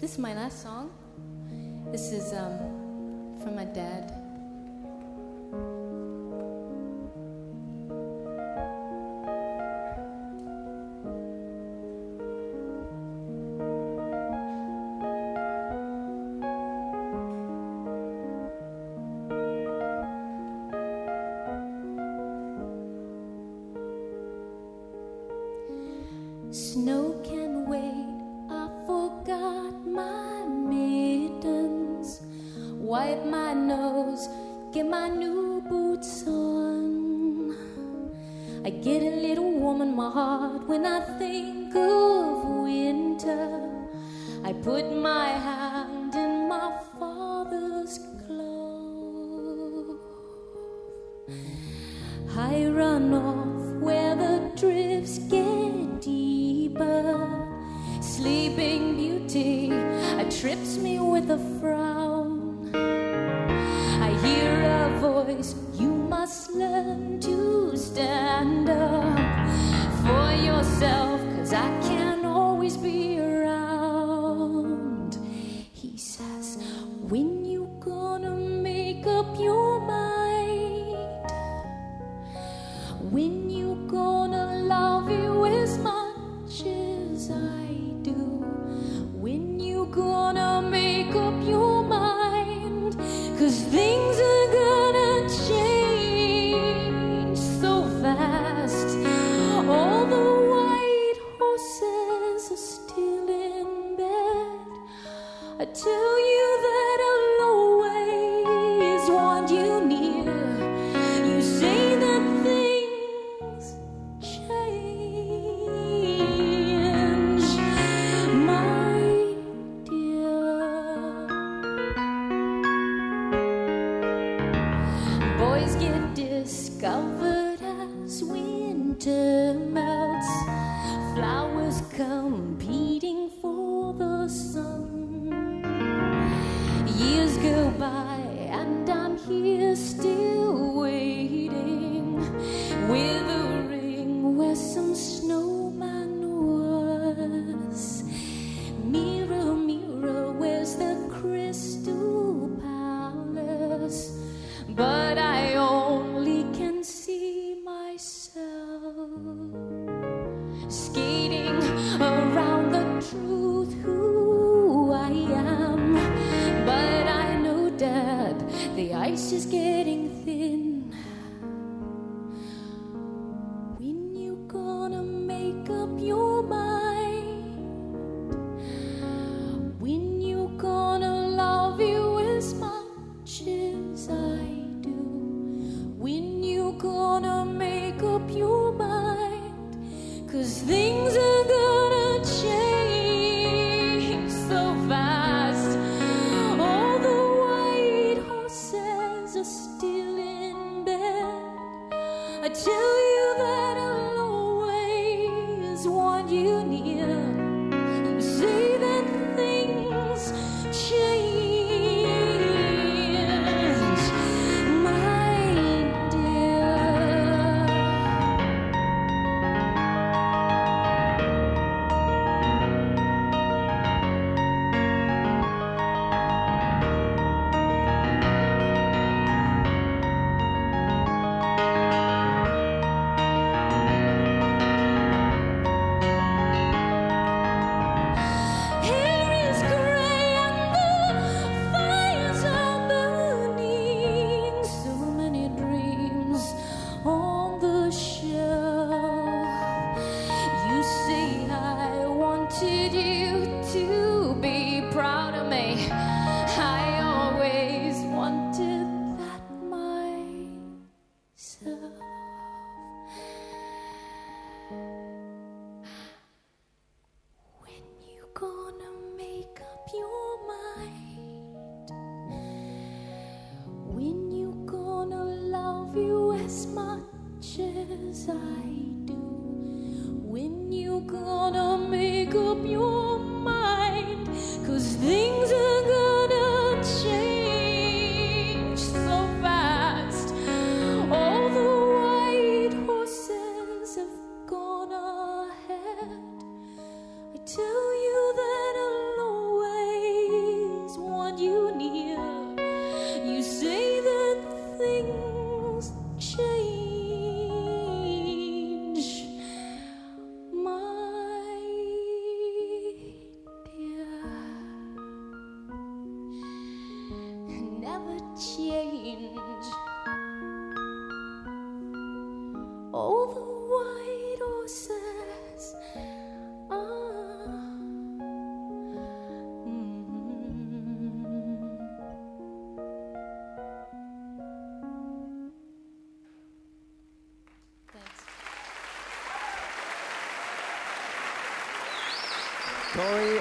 [0.00, 0.90] This is my last song.
[1.90, 2.58] This is um,
[3.42, 4.12] from my dad.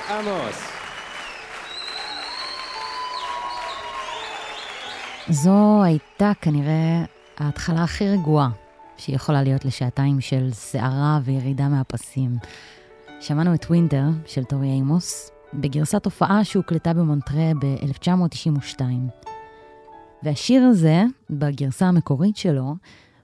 [0.09, 0.71] עמוס.
[5.29, 7.05] זו הייתה כנראה
[7.37, 8.49] ההתחלה הכי רגועה
[8.97, 12.37] שהיא יכולה להיות לשעתיים של סערה וירידה מהפסים.
[13.21, 18.81] שמענו את ווינטר של טורי אימוס בגרסת הופעה שהוקלטה במונטרה ב-1992.
[20.23, 22.75] והשיר הזה, בגרסה המקורית שלו,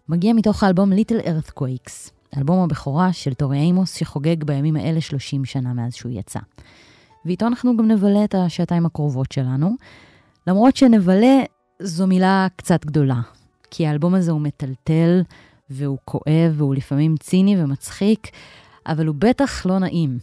[0.10, 5.74] מגיע מתוך האלבום Little Earthquakes, אלבום הבכורה של טורי אימוס שחוגג בימים האלה 30 שנה
[5.74, 6.40] מאז שהוא יצא.
[7.26, 9.76] ואיתו אנחנו גם נבלה את השעתיים הקרובות שלנו,
[10.48, 11.40] למרות שנבלה
[11.80, 13.22] זו מילה קצת גדולה,
[13.72, 15.22] כי האלבום הזה הוא מטלטל,
[15.70, 18.28] והוא כואב, והוא לפעמים ציני ומצחיק,
[18.88, 20.18] אבל הוא בטח לא נעים.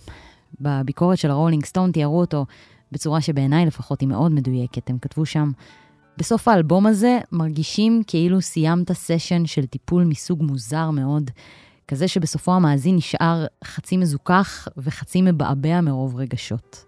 [0.60, 2.46] בביקורת של הרולינג סטון תיארו אותו
[2.92, 4.90] בצורה שבעיניי לפחות היא מאוד מדויקת.
[4.90, 5.50] הם כתבו שם,
[6.16, 11.30] בסוף האלבום הזה מרגישים כאילו סיימת סשן של טיפול מסוג מוזר מאוד,
[11.88, 16.84] כזה שבסופו המאזין נשאר חצי מזוכח וחצי מבעבע מרוב רגשות.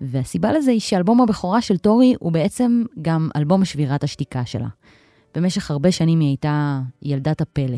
[0.00, 4.68] והסיבה לזה היא שאלבום הבכורה של טורי הוא בעצם גם אלבום שבירת השתיקה שלה.
[5.34, 7.76] במשך הרבה שנים היא הייתה ילדת הפלא,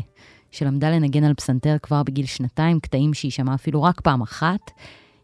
[0.51, 4.71] שלמדה לנגן על פסנתר כבר בגיל שנתיים, קטעים שהיא שמעה אפילו רק פעם אחת.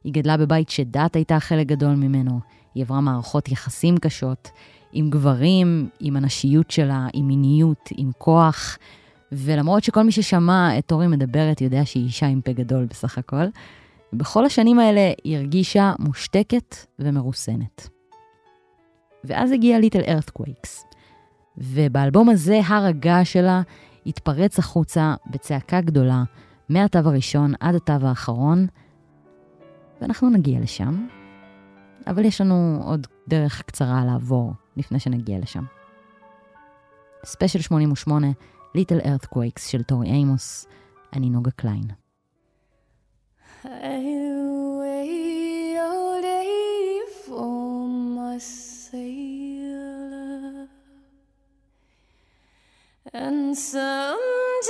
[0.04, 2.39] היא גדלה בבית שדת הייתה חלק גדול ממנו.
[2.75, 4.50] היא עברה מערכות יחסים קשות,
[4.92, 8.78] עם גברים, עם הנשיות שלה, עם מיניות, עם כוח.
[9.31, 13.45] ולמרות שכל מי ששמע את טורי מדברת יודע שהיא אישה עם פה גדול בסך הכל,
[14.13, 17.89] בכל השנים האלה היא הרגישה מושתקת ומרוסנת.
[19.24, 20.85] ואז הגיע ליטל ארת'קווייקס,
[21.57, 23.62] ובאלבום הזה הר הגעש שלה
[24.06, 26.24] התפרץ החוצה בצעקה גדולה,
[26.69, 28.68] מהתו הראשון עד התו האחרון,
[30.01, 31.07] ואנחנו נגיע לשם,
[32.07, 35.63] אבל יש לנו עוד דרך קצרה לעבור לפני שנגיע לשם.
[37.25, 38.27] ספיישל 88,
[38.76, 40.66] ליטל ארת'קווייקס של טורי אימוס,
[41.12, 41.84] אני נוגה קליין.
[43.64, 43.66] I
[44.81, 46.52] wait all day
[47.25, 48.37] for my
[48.93, 49.93] sailor,
[53.22, 54.69] and sometimes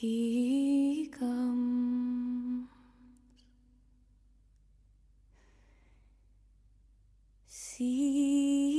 [0.00, 0.16] he
[1.18, 2.68] comes.
[7.48, 8.71] See.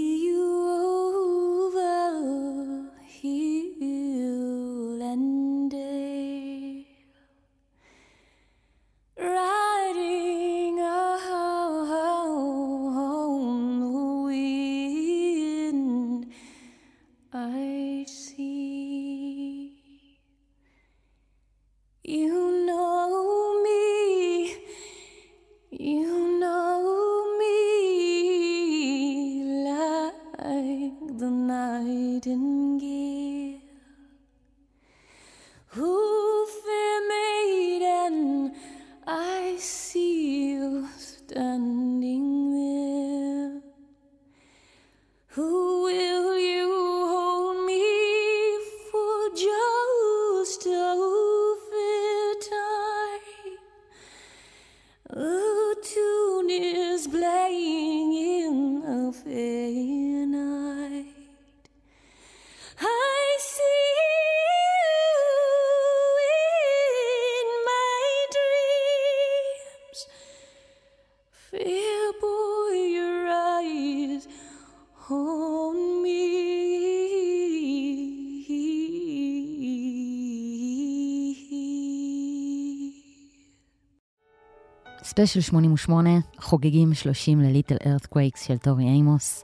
[85.14, 89.42] ספיישל 88, חוגגים 30 ל Little Earthquakes של טורי אימוס,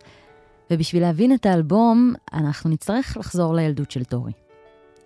[0.70, 4.32] ובשביל להבין את האלבום, אנחנו נצטרך לחזור לילדות של טורי.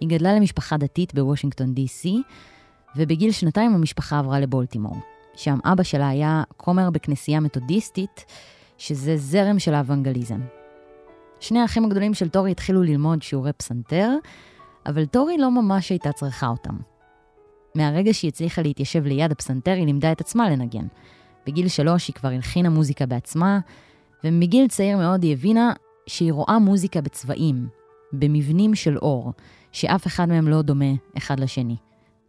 [0.01, 2.23] היא גדלה למשפחה דתית בוושינגטון די.סי,
[2.97, 4.97] ובגיל שנתיים המשפחה עברה לבולטימור.
[5.35, 8.25] שם אבא שלה היה כומר בכנסייה מתודיסטית,
[8.79, 10.41] שזה זרם של האוונגליזם.
[11.41, 14.11] שני האחים הגדולים של טורי התחילו ללמוד שיעורי פסנתר,
[14.87, 16.94] אבל טורי לא ממש הייתה צריכה אותם.
[17.75, 20.87] מהרגע שהיא הצליחה להתיישב ליד הפסנתר, היא לימדה את עצמה לנגן.
[21.47, 23.59] בגיל שלוש היא כבר הלחינה מוזיקה בעצמה,
[24.25, 25.73] ומגיל צעיר מאוד היא הבינה
[26.07, 27.69] שהיא רואה מוזיקה בצבעים,
[28.13, 29.33] במבנים של אור,
[29.73, 31.77] שאף אחד מהם לא דומה אחד לשני.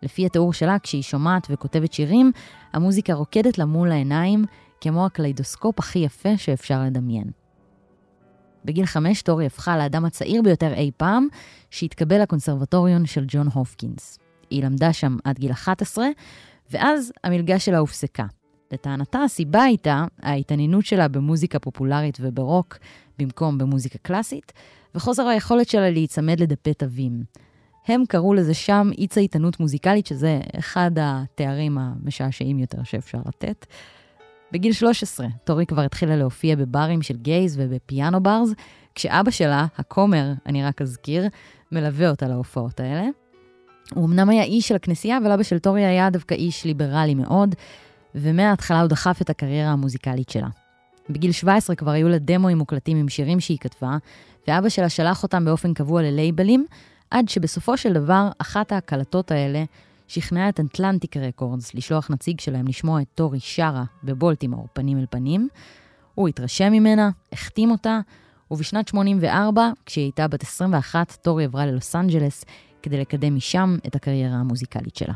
[0.03, 2.31] לפי התיאור שלה, כשהיא שומעת וכותבת שירים,
[2.73, 4.45] המוזיקה רוקדת לה מול העיניים,
[4.81, 7.31] כמו הקליידוסקופ הכי יפה שאפשר לדמיין.
[8.65, 11.27] בגיל חמש טורי הפכה לאדם הצעיר ביותר אי פעם,
[11.69, 14.25] שהתקבל לקונסרבטוריון של ג'ון הופקינס.
[14.49, 16.07] היא למדה שם עד גיל 11,
[16.71, 18.25] ואז המלגה שלה הופסקה.
[18.71, 22.77] לטענתה, הסיבה הייתה ההתעניינות שלה במוזיקה פופולרית וברוק
[23.19, 24.53] במקום במוזיקה קלאסית,
[24.95, 27.23] וחוסר היכולת שלה להיצמד לדפי תווים.
[27.87, 33.65] הם קראו לזה שם אי צייתנות מוזיקלית, שזה אחד התארים המשעשעים יותר שאפשר לתת.
[34.51, 38.49] בגיל 13, טורי כבר התחילה להופיע בברים של גייז ובפיאנו ברס,
[38.95, 41.27] כשאבא שלה, הכומר, אני רק אזכיר,
[41.71, 43.07] מלווה אותה להופעות האלה.
[43.94, 47.56] הוא אמנם היה איש של הכנסייה, אבל אבא של טורי היה דווקא איש ליברלי מאוד,
[48.15, 50.48] ומההתחלה הוא דחף את הקריירה המוזיקלית שלה.
[51.10, 53.98] בגיל 17 כבר היו לה דמואים מוקלטים עם שירים שהיא כתבה,
[54.48, 56.65] ואבא שלה שלח אותם באופן קבוע ללייבלים,
[57.12, 59.63] עד שבסופו של דבר, אחת ההקלטות האלה
[60.08, 65.48] שכנעה את אטלנטיק רקורדס לשלוח נציג שלהם לשמוע את טורי שרה בבולטימור פנים אל פנים.
[66.15, 68.00] הוא התרשם ממנה, החתים אותה,
[68.51, 72.46] ובשנת 84, כשהיא הייתה בת 21, טורי עברה ללוס אנג'לס
[72.85, 75.14] כדי לקדם משם את הקריירה המוזיקלית שלה.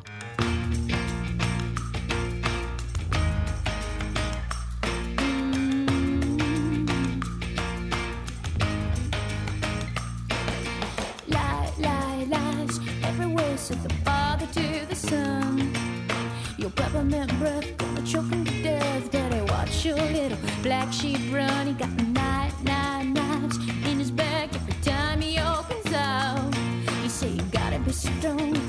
[16.95, 19.11] peppermint breath, gonna choke him to death.
[19.11, 21.67] Daddy, watch your little black sheep run.
[21.67, 22.08] He got
[27.92, 28.69] stone.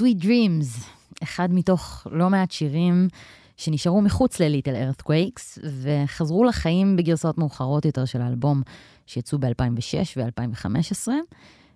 [0.00, 0.84] Sweet Dreams,
[1.22, 3.08] אחד מתוך לא מעט שירים
[3.56, 8.62] שנשארו מחוץ ל Little Earthquakes, וחזרו לחיים בגרסאות מאוחרות יותר של האלבום
[9.06, 11.08] שיצאו ב-2006 ו-2015.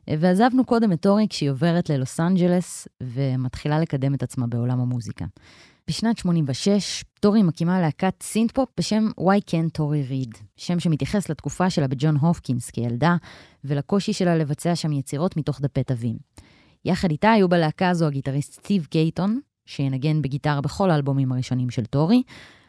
[0.08, 5.24] ועזבנו קודם את טורי כשהיא עוברת ללוס אנג'לס ומתחילה לקדם את עצמה בעולם המוזיקה.
[5.88, 11.88] בשנת 86, טורי מקימה להקת סינט-פופ בשם Y Kant Tori Read, שם שמתייחס לתקופה שלה
[11.88, 13.16] בג'ון הופקינס כילדה,
[13.64, 16.16] ולקושי שלה לבצע שם יצירות מתוך דפי תווים.
[16.84, 22.22] יחד איתה היו בלהקה הזו הגיטריסט סטיב קייטון, שינגן בגיטרה בכל האלבומים הראשונים של טורי,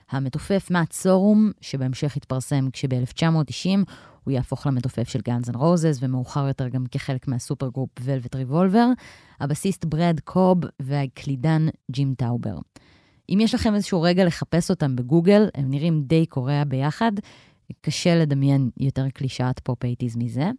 [0.10, 3.92] המתופף מאט סורום, שבהמשך התפרסם כשב-1990
[4.24, 8.88] הוא יהפוך למתופף של גאנז אנד רוזס, ומאוחר יותר גם כחלק מהסופר group ולווט ריבולבר,
[9.40, 12.58] הבסיסט ברד קוב והקלידן ג'ים טאובר.
[13.30, 17.12] אם יש לכם איזשהו רגע לחפש אותם בגוגל, הם נראים די קורעים ביחד.
[17.82, 20.52] קשה לדמיין יותר קלישאת פופ אייטיז מזה.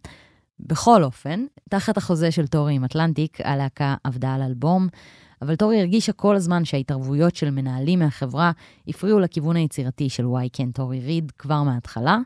[0.59, 4.87] בכל אופן, תחת החוזה של טורי עם אטלנטיק, הלהקה עבדה על אלבום,
[5.41, 8.51] אבל טורי הרגישה כל הזמן שההתערבויות של מנהלים מהחברה
[8.87, 12.17] הפריעו לכיוון היצירתי של Y Kant Tori Read כבר מההתחלה,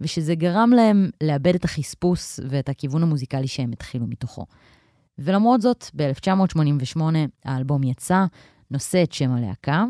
[0.00, 4.46] ושזה גרם להם לאבד את החספוס ואת הכיוון המוזיקלי שהם התחילו מתוכו.
[5.18, 7.00] ולמרות זאת, ב-1988
[7.44, 8.24] האלבום יצא,
[8.70, 9.84] נושא את שם הלהקה.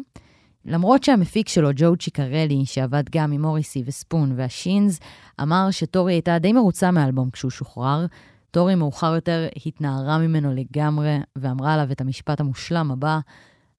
[0.64, 5.00] למרות שהמפיק שלו, ג'ו צ'יקרלי, שעבד גם עם מוריסי וספון והשינס,
[5.42, 8.06] אמר שטורי הייתה די מרוצה מהאלבום כשהוא שוחרר,
[8.50, 13.18] טורי מאוחר יותר התנערה ממנו לגמרי ואמרה עליו את המשפט המושלם הבא,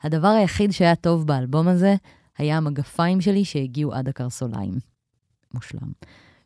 [0.03, 1.95] הדבר היחיד שהיה טוב באלבום הזה
[2.37, 4.73] היה המגפיים שלי שהגיעו עד הקרסוליים.
[5.53, 5.91] מושלם.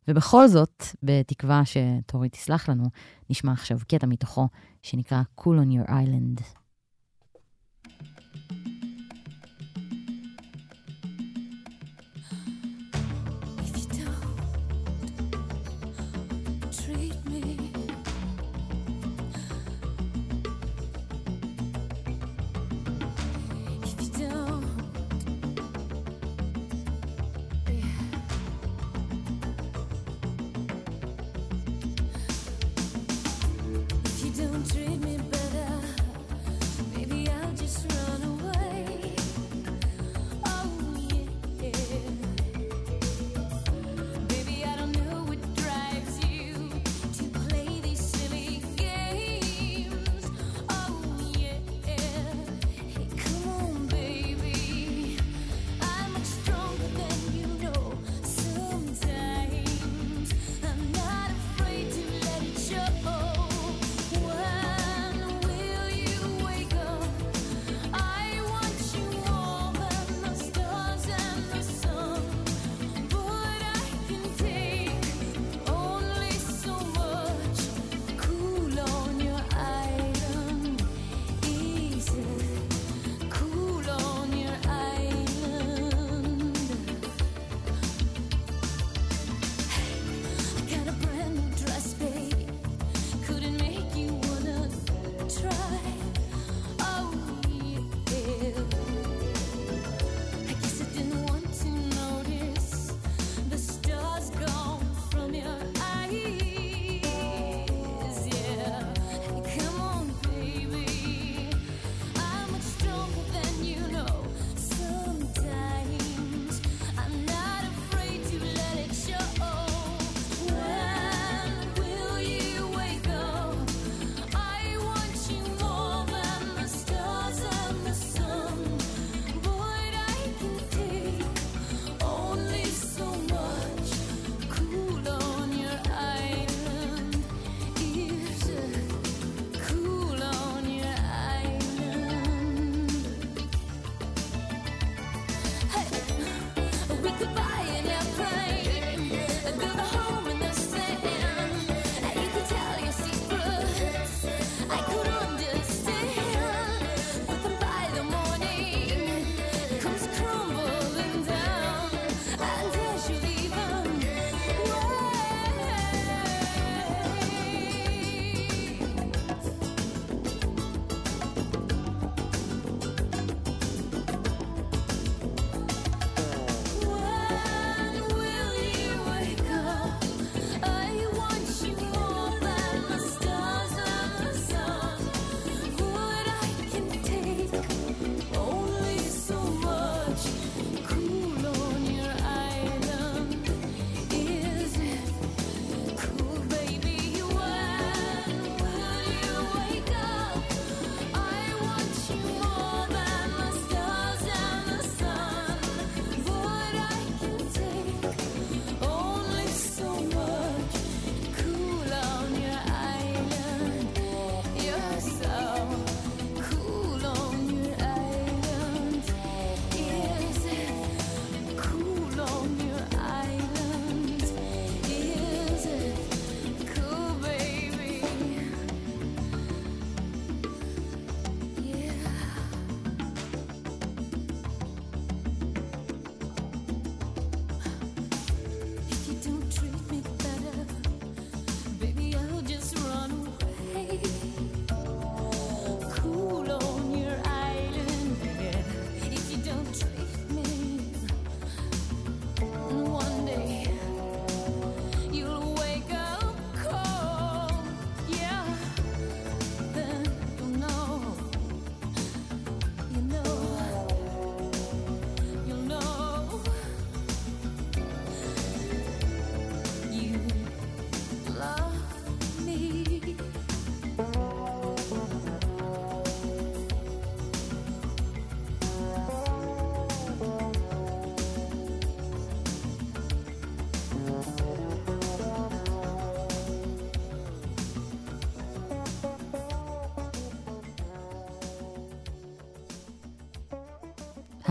[0.08, 2.84] ובכל זאת, בתקווה שטורי תסלח לנו,
[3.30, 4.48] נשמע עכשיו קטע מתוכו
[4.82, 6.44] שנקרא Cool on Your Island.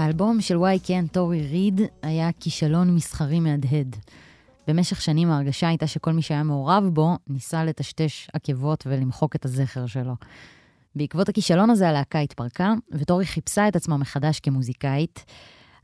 [0.07, 3.97] האלבום של וואי כן, טורי ריד, היה כישלון מסחרי מהדהד.
[4.69, 9.87] במשך שנים ההרגשה הייתה שכל מי שהיה מעורב בו ניסה לטשטש עקבות ולמחוק את הזכר
[9.87, 10.15] שלו.
[10.97, 15.25] בעקבות הכישלון הזה הלהקה התפרקה, וטורי חיפשה את עצמה מחדש כמוזיקאית,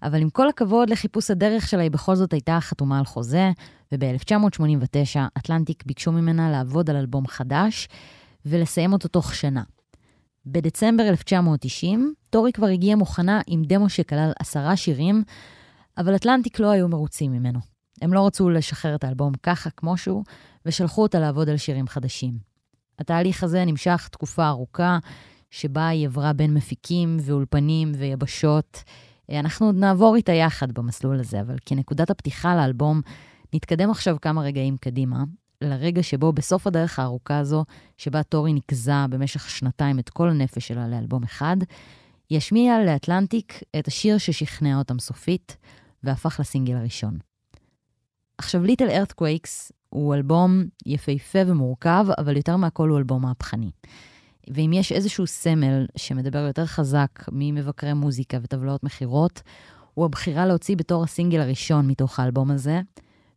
[0.03, 3.51] אבל עם כל הכבוד לחיפוש הדרך שלה, היא בכל זאת הייתה חתומה על חוזה,
[3.93, 7.89] וב-1989 אטלנטיק ביקשו ממנה לעבוד על אלבום חדש
[8.47, 9.63] ולסיים אותו תוך שנה.
[10.46, 15.22] בדצמבר 1990, טורי כבר הגיעה מוכנה עם דמו שכלל עשרה שירים,
[15.98, 17.59] אבל אטלנטיק לא היו מרוצים ממנו.
[18.02, 20.24] הם לא רצו לשחרר את האלבום ככה כמו שהוא,
[20.66, 22.38] ושלחו אותה לעבוד על שירים חדשים.
[22.98, 24.98] התהליך הזה נמשך תקופה ארוכה,
[25.50, 28.83] שבה היא עברה בין מפיקים ואולפנים ויבשות.
[29.31, 33.00] אנחנו עוד נעבור איתה יחד במסלול הזה, אבל כנקודת הפתיחה לאלבום,
[33.55, 35.24] נתקדם עכשיו כמה רגעים קדימה,
[35.62, 37.64] לרגע שבו בסוף הדרך הארוכה הזו,
[37.96, 41.57] שבה טורי ניקזה במשך שנתיים את כל הנפש שלה לאלבום אחד,
[42.31, 45.57] היא השמיעה לאטלנטיק את השיר ששכנע אותם סופית,
[46.03, 47.18] והפך לסינגל הראשון.
[48.38, 53.70] עכשיו, Little Earthquakes הוא אלבום יפהפה ומורכב, אבל יותר מהכל הוא אלבום מהפכני.
[54.51, 59.42] ואם יש איזשהו סמל שמדבר יותר חזק ממבקרי מוזיקה וטבלאות מכירות,
[59.94, 62.81] הוא הבחירה להוציא בתור הסינגל הראשון מתוך האלבום הזה,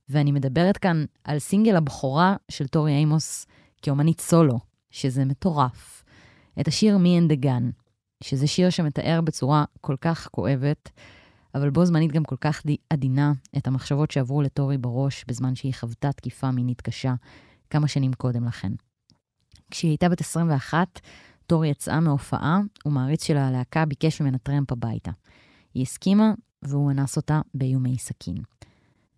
[0.09, 3.45] ואני מדברת כאן על סינגל הבכורה של טורי אימוס
[3.81, 6.03] כאומנית סולו, שזה מטורף.
[6.59, 7.63] את השיר Me and a Gun,
[8.23, 10.89] שזה שיר שמתאר בצורה כל כך כואבת,
[11.55, 16.11] אבל בו זמנית גם כל כך עדינה את המחשבות שעברו לטורי בראש בזמן שהיא חוותה
[16.11, 17.13] תקיפה מינית קשה
[17.69, 18.71] כמה שנים קודם לכן.
[19.71, 20.99] כשהיא הייתה בת 21,
[21.47, 25.11] טורי יצאה מהופעה, ומעריץ של הלהקה ביקש ממנה טרמפ הביתה.
[25.73, 28.37] היא הסכימה, והוא אנס אותה באיומי סכין.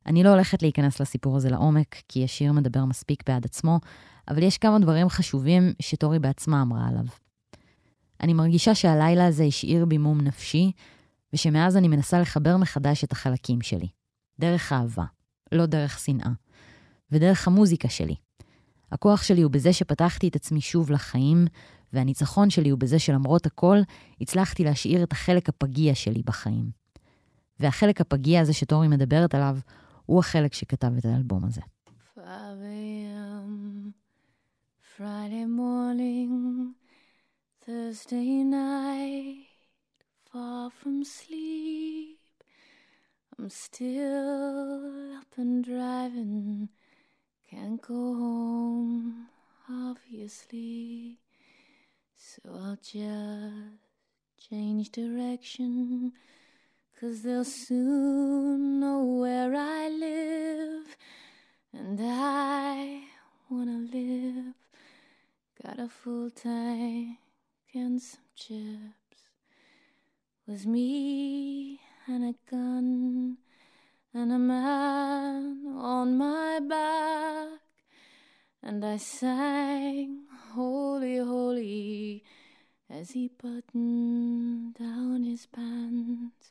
[0.07, 3.79] אני לא הולכת להיכנס לסיפור הזה לעומק, כי השיר מדבר מספיק בעד עצמו,
[4.27, 7.05] אבל יש כמה דברים חשובים שטורי בעצמה אמרה עליו.
[8.21, 10.71] אני מרגישה שהלילה הזה השאיר בי מום נפשי,
[11.33, 13.87] ושמאז אני מנסה לחבר מחדש את החלקים שלי.
[14.39, 15.03] דרך אהבה,
[15.51, 16.31] לא דרך שנאה.
[17.11, 18.15] ודרך המוזיקה שלי.
[18.91, 21.47] הכוח שלי הוא בזה שפתחתי את עצמי שוב לחיים,
[21.93, 23.77] והניצחון שלי הוא בזה שלמרות הכל,
[24.21, 26.69] הצלחתי להשאיר את החלק הפגיע שלי בחיים.
[27.59, 29.57] והחלק הפגיע הזה שטורי מדברת עליו,
[30.07, 31.61] הוא החלק שכתב את האלבום הזה.
[34.97, 36.33] Friday morning,
[37.63, 39.45] Thursday night,
[40.29, 42.17] far from sleep.
[43.33, 46.69] I'm still up and driving,
[47.49, 49.27] can't go home,
[49.85, 51.19] obviously.
[52.27, 53.81] So I'll just
[54.45, 56.13] change direction
[56.99, 60.97] Cause they'll soon know where I live,
[61.71, 63.03] and I
[63.51, 64.55] wanna live.
[65.63, 67.19] Got a full tank
[67.75, 69.29] and some chips.
[70.47, 73.37] Was me and a gun
[74.11, 77.59] and a man on my back,
[78.63, 80.23] and I sang,
[80.55, 82.23] Holy, Holy,
[82.89, 86.49] as he buttoned down his pants.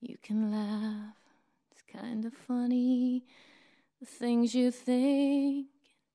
[0.00, 1.16] You can laugh,
[1.70, 3.24] it's kind of funny.
[4.00, 5.68] The things you think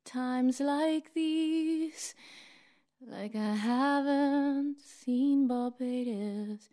[0.05, 2.13] times like these.
[3.05, 6.69] Like I haven't seen Barbados,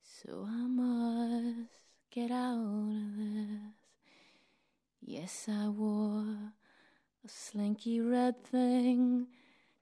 [0.00, 1.80] so I must
[2.12, 3.74] get out of this.
[5.00, 6.52] Yes, I wore
[7.24, 9.26] a slinky red thing.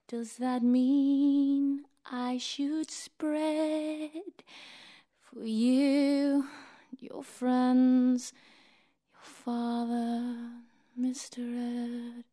[0.09, 4.11] Does that mean I should spread
[5.35, 6.45] for you?
[7.01, 8.33] your friends,
[9.13, 10.35] your father,
[10.99, 11.39] Mr.
[11.39, 12.25] Ed,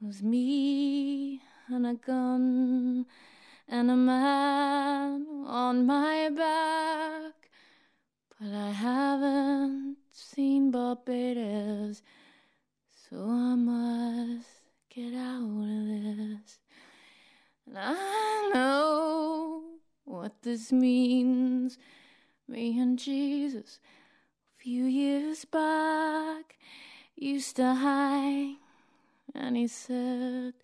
[0.00, 3.06] was me and a gun
[3.68, 7.50] and a man on my back.
[8.40, 12.02] But I haven't seen Barbados,
[12.90, 14.48] so I must
[14.90, 16.58] get out of this.
[17.66, 19.62] And I know
[20.04, 21.78] what this means
[22.48, 23.78] me and Jesus
[24.58, 26.56] a few years back
[27.16, 28.56] used to hang,
[29.34, 30.54] and he said,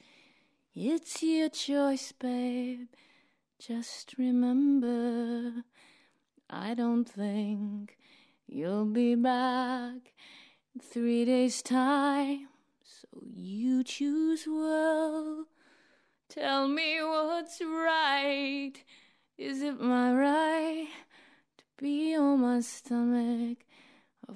[0.74, 2.88] It's your choice, babe.
[3.58, 5.64] Just remember,
[6.50, 7.96] I don't think
[8.46, 10.12] you'll be back
[10.74, 12.48] in three days' time.
[12.82, 15.46] So you choose well.
[16.28, 18.74] Tell me what's right.
[19.38, 20.88] Is it my right?
[21.58, 23.58] To be on my stomach,
[24.28, 24.34] a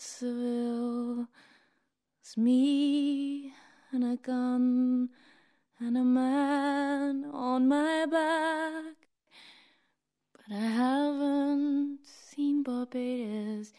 [0.00, 1.28] Seville.
[2.20, 3.52] It's me
[3.92, 5.10] and a gun
[5.78, 8.96] and a man on my back.
[10.32, 13.72] But I haven't seen Barbados,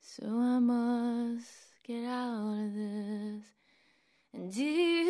[0.00, 3.44] so I must get out of this.
[4.32, 5.01] And do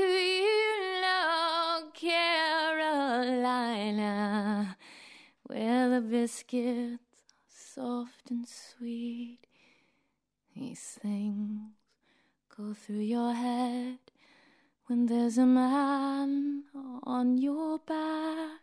[6.23, 7.03] biscuits
[7.49, 9.41] soft and sweet?
[10.55, 11.73] These things
[12.57, 13.99] go through your head
[14.87, 16.63] when there's a man
[17.03, 18.61] on your back.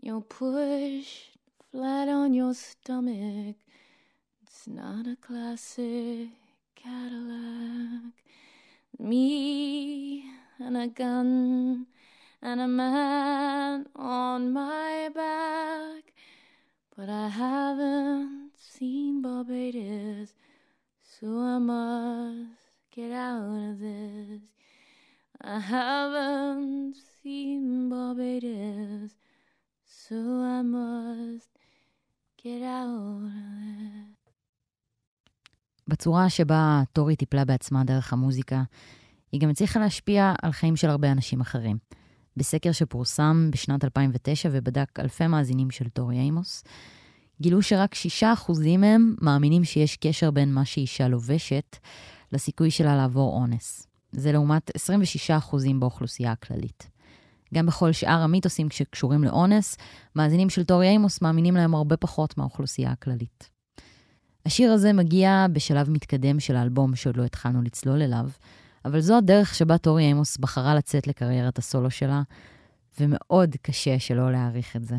[0.00, 1.36] You're pushed
[1.72, 3.56] flat on your stomach.
[4.44, 6.28] It's not a classic
[6.76, 8.14] Cadillac.
[9.00, 11.86] Me and a gun
[12.40, 16.12] and a man on my back.
[16.96, 20.30] But I haven't seen Barbados,
[21.00, 24.42] so I must get out of this.
[25.40, 29.10] I haven't seen Barbados,
[29.86, 30.16] so
[30.56, 31.52] I must
[32.36, 34.18] get out of this.
[35.88, 38.62] בצורה שבה טורי טיפלה בעצמה דרך המוזיקה,
[39.32, 41.78] היא גם הצליחה להשפיע על חיים של הרבה אנשים אחרים.
[42.36, 46.64] בסקר שפורסם בשנת 2009 ובדק אלפי מאזינים של טורי אימוס,
[47.40, 48.26] גילו שרק 6%
[48.78, 51.76] מהם מאמינים שיש קשר בין מה שאישה לובשת
[52.32, 53.86] לסיכוי שלה לעבור אונס.
[54.12, 54.70] זה לעומת
[55.50, 56.88] 26% באוכלוסייה הכללית.
[57.54, 59.76] גם בכל שאר המיתוסים שקשורים לאונס,
[60.16, 63.50] מאזינים של טורי אימוס מאמינים להם הרבה פחות מהאוכלוסייה הכללית.
[64.46, 68.28] השיר הזה מגיע בשלב מתקדם של האלבום שעוד לא התחלנו לצלול אליו,
[68.84, 72.22] אבל זו הדרך שבה טורי אימוס בחרה לצאת לקריירת הסולו שלה,
[73.00, 74.96] ומאוד קשה שלא להעריך את זה.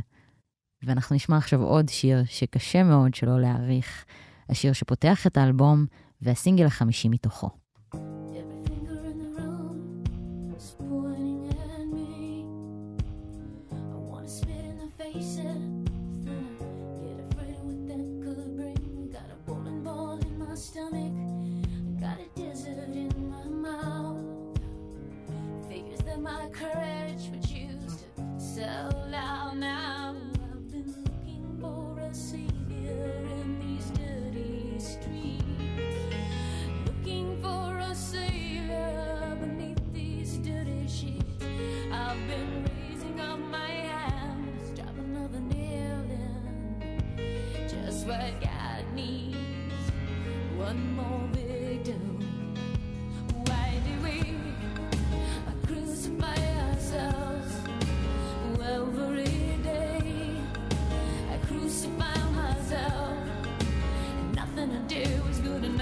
[0.83, 4.05] ואנחנו נשמע עכשיו עוד שיר שקשה מאוד שלא להעריך,
[4.49, 5.85] השיר שפותח את האלבום
[6.21, 7.62] והסינגל החמישי מתוכו.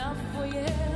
[0.01, 0.90] enough for you.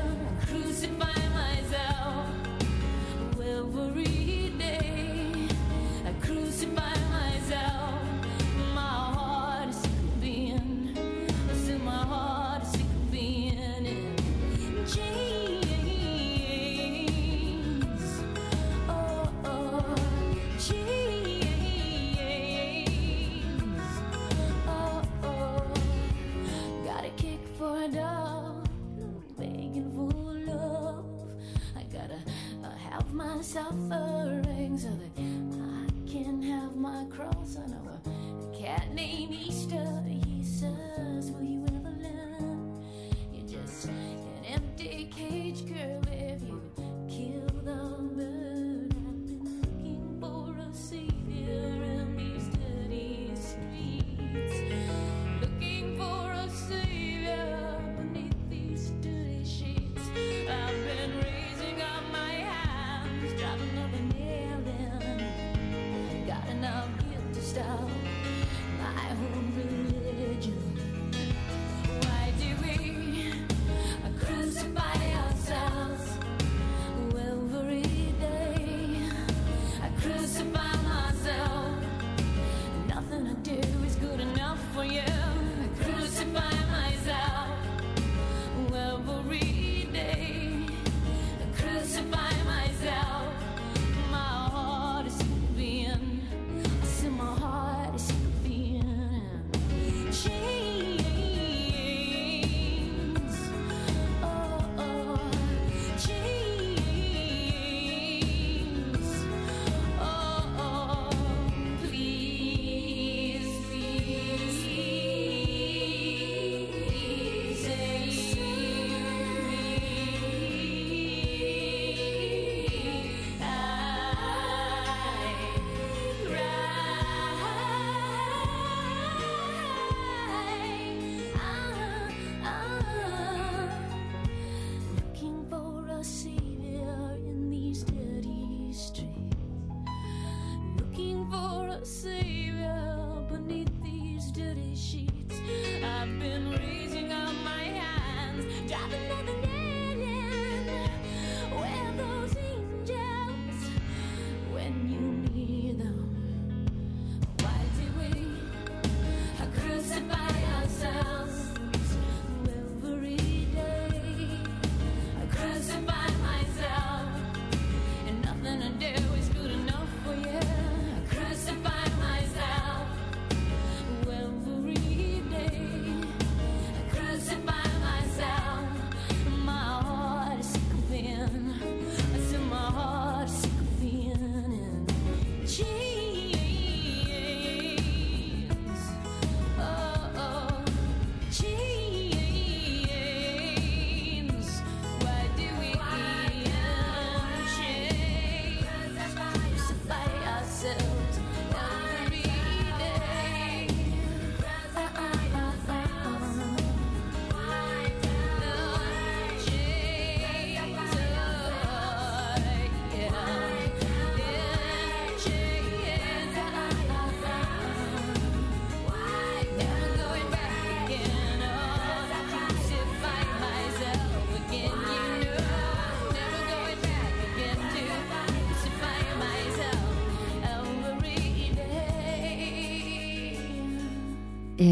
[37.44, 40.04] I know a cat named Easter.
[40.08, 41.65] He says, Will you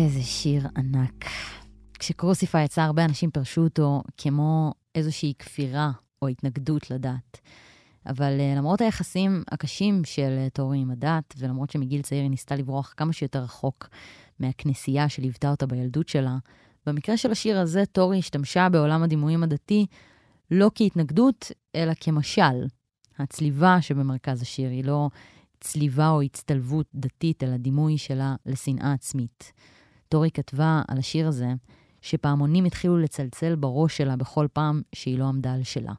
[0.03, 1.25] איזה שיר ענק.
[1.99, 7.39] כשקרוסיפיי יצא, הרבה אנשים פרשו אותו כמו איזושהי כפירה או התנגדות לדת.
[8.05, 12.55] אבל uh, למרות היחסים הקשים של uh, טורי עם הדת, ולמרות שמגיל צעיר היא ניסתה
[12.55, 13.89] לברוח כמה שיותר רחוק
[14.39, 16.37] מהכנסייה שליוותה אותה בילדות שלה,
[16.85, 19.85] במקרה של השיר הזה טורי השתמשה בעולם הדימויים הדתי
[20.51, 22.65] לא כהתנגדות, אלא כמשל.
[23.19, 25.09] הצליבה שבמרכז השיר היא לא
[25.59, 29.53] צליבה או הצטלבות דתית, אלא דימוי שלה לשנאה עצמית.
[30.13, 31.47] טורי כתבה על השיר הזה,
[32.01, 35.93] שפעמונים התחילו לצלצל בראש שלה בכל פעם שהיא לא עמדה על שלה.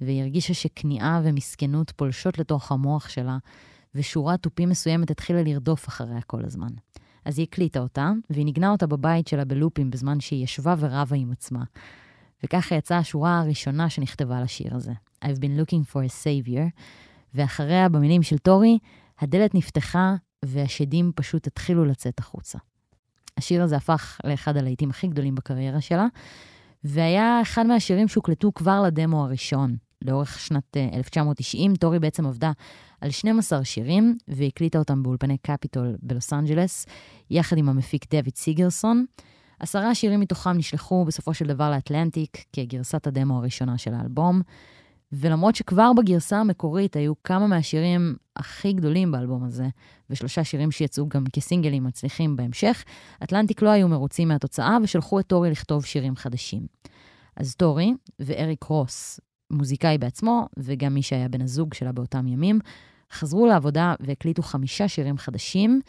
[0.00, 3.38] והיא הרגישה שכניעה ומסכנות פולשות לתוך המוח שלה,
[3.94, 6.68] ושורת תופים מסוימת התחילה לרדוף אחריה כל הזמן.
[7.24, 11.32] אז היא הקליטה אותה, והיא ניגנה אותה בבית שלה בלופים בזמן שהיא ישבה ורבה עם
[11.32, 11.64] עצמה.
[12.44, 14.92] וככה יצאה השורה הראשונה שנכתבה לשיר הזה.
[15.24, 16.80] I've been looking for a savior,
[17.34, 18.78] ואחריה, במילים של טורי,
[19.18, 22.58] הדלת נפתחה והשדים פשוט התחילו לצאת החוצה.
[23.38, 26.06] השיר הזה הפך לאחד הלהיטים הכי גדולים בקריירה שלה,
[26.84, 29.76] והיה אחד מהשירים שהוקלטו כבר לדמו הראשון.
[30.04, 32.52] לאורך שנת 1990, אה, טורי בעצם עבדה
[33.00, 36.86] על 12 שירים, והקליטה אותם באולפני קפיטול בלוס אנג'לס,
[37.30, 39.04] יחד עם המפיק דויד סיגרסון.
[39.58, 44.42] עשרה שירים מתוכם נשלחו בסופו של דבר לאטלנטיק כגרסת הדמו הראשונה של האלבום,
[45.14, 49.68] ולמרות שכבר בגרסה המקורית היו כמה מהשירים הכי גדולים באלבום הזה,
[50.10, 52.84] ושלושה שירים שיצאו גם כסינגלים מצליחים בהמשך,
[53.22, 56.66] אטלנטיק לא היו מרוצים מהתוצאה ושלחו את טורי לכתוב שירים חדשים.
[57.36, 62.58] אז טורי ואריק רוס, מוזיקאי בעצמו, וגם מי שהיה בן הזוג שלה באותם ימים,
[63.12, 65.80] חזרו לעבודה והקליטו חמישה שירים חדשים,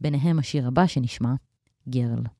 [0.00, 1.34] ביניהם השיר הבא שנשמע,
[1.88, 2.37] גרל.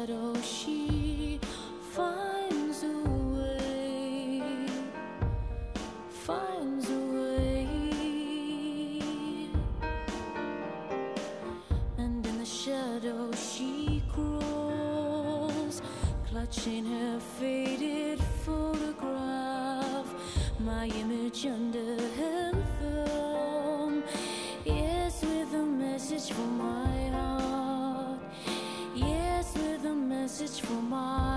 [0.00, 0.39] Shadow
[30.70, 31.29] for my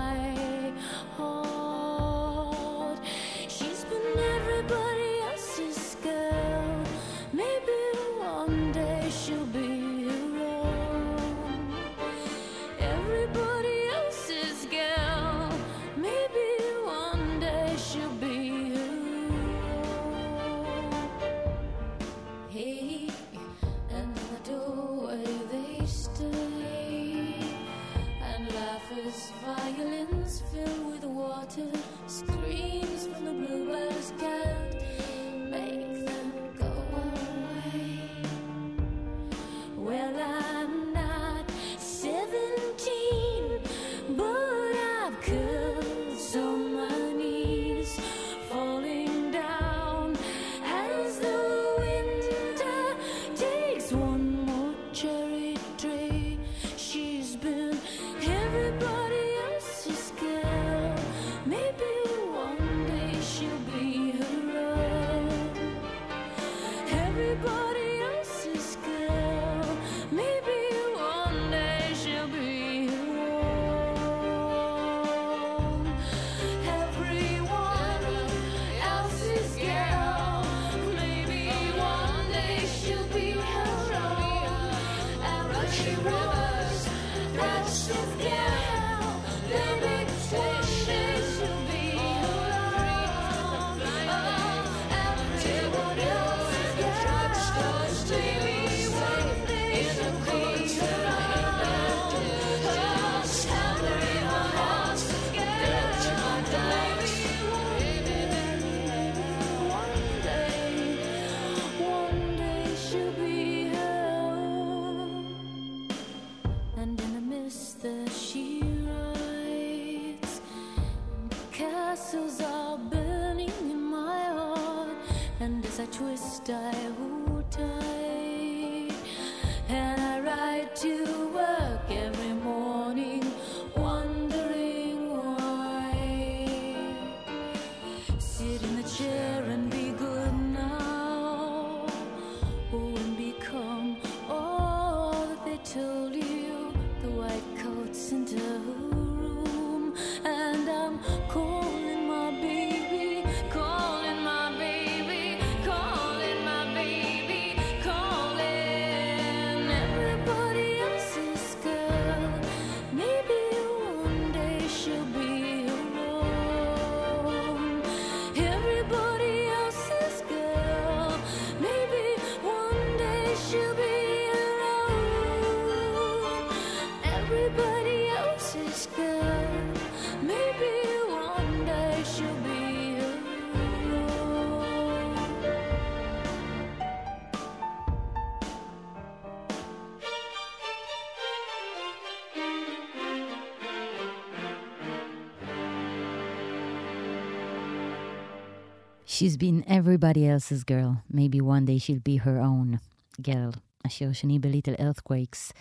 [199.24, 202.78] She's been everybody else's girl, maybe one day she'll be her own
[203.22, 203.58] girl.
[203.84, 205.52] השיר השני בליטל ארת'קווייקס,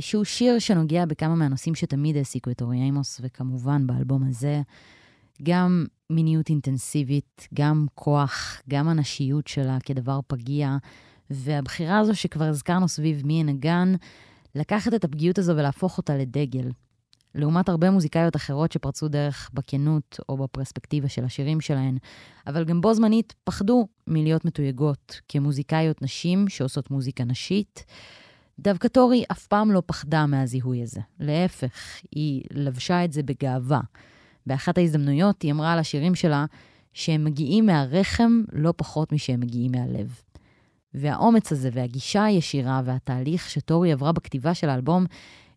[0.00, 4.62] שהוא שיר שנוגע בכמה מהנושאים שתמיד העסיקו את אורי עמוס, וכמובן באלבום הזה,
[5.42, 10.76] גם מיניות אינטנסיבית, גם כוח, גם הנשיות שלה כדבר פגיע,
[11.30, 13.94] והבחירה הזו שכבר הזכרנו סביב מי הנגן,
[14.54, 16.70] לקחת את הפגיעות הזו ולהפוך אותה לדגל.
[17.36, 21.96] לעומת הרבה מוזיקאיות אחרות שפרצו דרך בכנות או בפרספקטיבה של השירים שלהן,
[22.46, 27.84] אבל גם בו זמנית פחדו מלהיות מתויגות כמוזיקאיות נשים שעושות מוזיקה נשית.
[28.58, 31.00] דווקא טורי אף פעם לא פחדה מהזיהוי הזה.
[31.20, 33.80] להפך, היא לבשה את זה בגאווה.
[34.46, 36.44] באחת ההזדמנויות היא אמרה על השירים שלה
[36.92, 40.20] שהם מגיעים מהרחם לא פחות משהם מגיעים מהלב.
[40.94, 45.06] והאומץ הזה והגישה הישירה והתהליך שטורי עברה בכתיבה של האלבום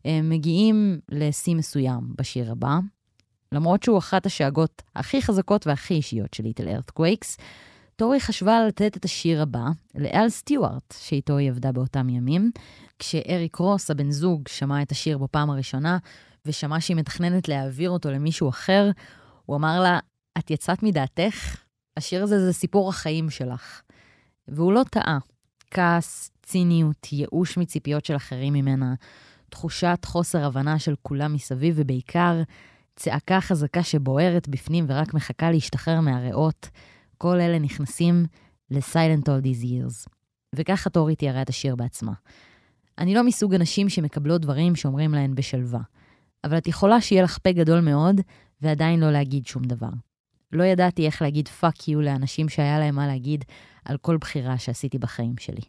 [0.05, 2.79] הם מגיעים לשיא מסוים בשיר הבא.
[3.51, 7.37] למרות שהוא אחת השאגות הכי חזקות והכי אישיות של ליטל ארת'קווייקס,
[7.95, 12.51] טורי חשבה לתת את השיר הבא לאל סטיוארט, שאיתו היא עבדה באותם ימים.
[12.99, 15.97] כשאריק רוס, הבן זוג, שמע את השיר בפעם הראשונה,
[16.45, 18.89] ושמע שהיא מתכננת להעביר אותו למישהו אחר,
[19.45, 19.99] הוא אמר לה,
[20.37, 21.55] את יצאת מדעתך?
[21.97, 23.81] השיר הזה זה סיפור החיים שלך.
[24.47, 25.17] והוא לא טעה.
[25.71, 28.93] כעס, ציניות, ייאוש מציפיות של אחרים ממנה,
[29.49, 32.41] תחושת חוסר הבנה של כולם מסביב, ובעיקר
[32.95, 36.69] צעקה חזקה שבוערת בפנים ורק מחכה להשתחרר מהריאות.
[37.17, 38.25] כל אלה נכנסים
[38.71, 40.07] ל-Silent All These Years.
[40.55, 42.13] וככה טורי תיארה את השיר בעצמה.
[42.97, 45.81] אני לא מסוג אנשים שמקבלות דברים שאומרים להן בשלווה,
[46.43, 48.21] אבל את יכולה שיהיה לך פה גדול מאוד,
[48.61, 49.89] ועדיין לא להגיד שום דבר.
[50.51, 53.45] לא ידעתי איך להגיד fuck you לאנשים שהיה להם מה להגיד
[53.85, 55.61] על כל בחירה שעשיתי בחיים שלי.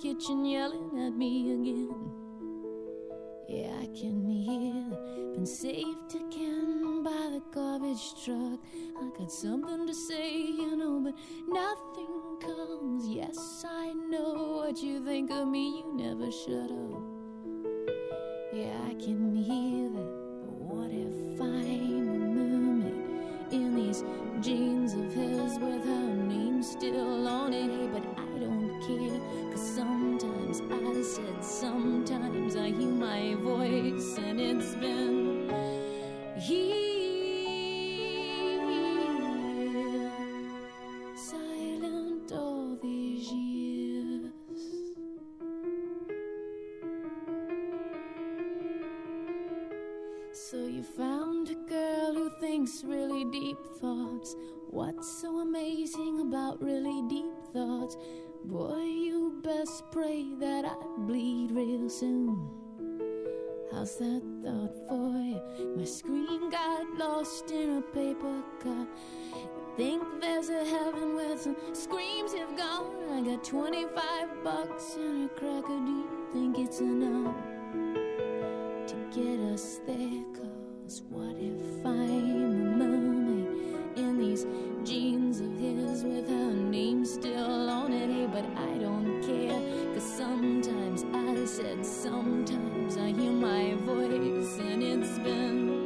[0.00, 1.94] Kitchen yelling at me again.
[3.48, 4.98] Yeah, I can hear,
[5.34, 8.60] been saved again by the garbage truck.
[8.98, 11.14] I got something to say, you know, but
[11.48, 13.06] nothing comes.
[13.06, 17.02] Yes, I know what you think of me, you never shut up.
[18.54, 20.12] Yeah, I can hear that.
[20.40, 24.04] But what if I'm a mermaid in these
[24.40, 27.51] jeans of his with her name still on
[30.72, 35.50] I said, sometimes I hear my voice, and it's been
[36.40, 36.92] here.
[41.14, 44.30] Silent all these years.
[50.32, 54.34] So you found a girl who thinks really deep thoughts.
[54.70, 57.96] What's so amazing about really deep thoughts?
[58.44, 62.48] Boy, you best pray that I bleed real soon.
[63.70, 65.76] How's that thought for you?
[65.76, 68.88] My screen got lost in a paper cup.
[69.76, 72.92] Think there's a heaven where some screams have gone.
[73.10, 75.68] I got 25 bucks and a cracker.
[75.68, 77.34] Do you think it's enough?
[78.92, 80.24] to get us there.
[80.34, 82.91] Cause what if I'm a
[83.96, 84.46] in these
[84.84, 88.10] jeans of his with her name still on it?
[88.10, 89.60] Hey, but I don't care.
[89.94, 95.81] Cause sometimes I said, sometimes I hear my voice, and it's been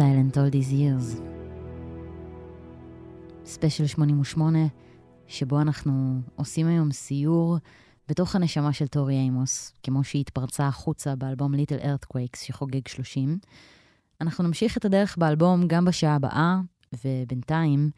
[0.00, 1.20] Silent All These Years.
[3.44, 4.58] ספיישל 88,
[5.26, 7.56] שבו אנחנו עושים היום סיור
[8.08, 13.38] בתוך הנשמה של טורי אימוס, כמו שהיא התפרצה החוצה באלבום Little Earthquakes שחוגג 30.
[14.20, 16.60] אנחנו נמשיך את הדרך באלבום גם בשעה הבאה,
[17.04, 17.90] ובינתיים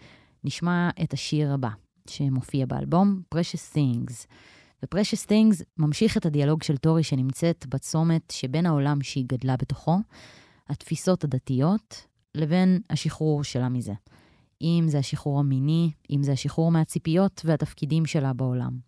[0.45, 1.71] נשמע את השיר הבא
[2.09, 4.27] שמופיע באלבום, Precious Things.
[4.83, 9.99] ו-Precious Things ממשיך את הדיאלוג של טורי שנמצאת בצומת שבין העולם שהיא גדלה בתוכו,
[10.73, 13.93] התפיסות הדתיות לבין השחרור שלה מזה.
[14.63, 18.79] אם זה השחרור המיני, אם זה השחרור מהציפיות והתפקידים שלה בעולם.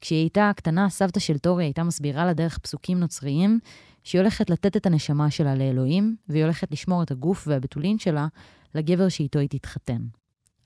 [0.00, 3.58] כשהיא הייתה קטנה, סבתא של טורי הייתה מסבירה לה דרך פסוקים נוצריים,
[4.04, 8.26] שהיא הולכת לתת את הנשמה שלה לאלוהים, והיא הולכת לשמור את הגוף והבתולין שלה
[8.74, 10.02] לגבר שאיתו היא תתחתן.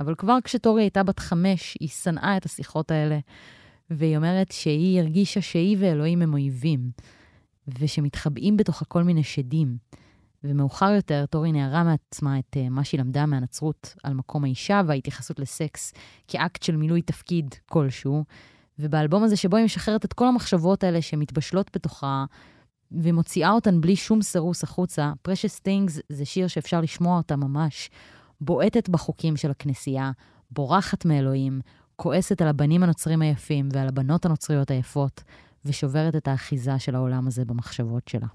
[0.01, 3.19] אבל כבר כשטורי הייתה בת חמש, היא שנאה את השיחות האלה,
[3.91, 6.91] והיא אומרת שהיא הרגישה שהיא ואלוהים הם אויבים,
[7.79, 9.77] ושמתחבאים בתוכה כל מיני שדים.
[10.45, 15.39] ומאוחר יותר טורי נערה מעצמה את uh, מה שהיא למדה מהנצרות על מקום האישה וההתייחסות
[15.39, 15.93] לסקס
[16.29, 18.25] כאקט של מילוי תפקיד כלשהו.
[18.79, 22.25] ובאלבום הזה שבו היא משחררת את כל המחשבות האלה שמתבשלות בתוכה
[22.93, 27.91] ומוציאה אותן בלי שום סירוס החוצה, Precious Things זה שיר שאפשר לשמוע אותה ממש
[28.41, 30.11] בועטת בחוקים של הכנסייה,
[30.51, 31.61] בורחת מאלוהים,
[31.97, 35.23] כועסת על הבנים הנוצרים היפים ועל הבנות הנוצריות היפות,
[35.65, 38.27] ושוברת את האחיזה של העולם הזה במחשבות שלה.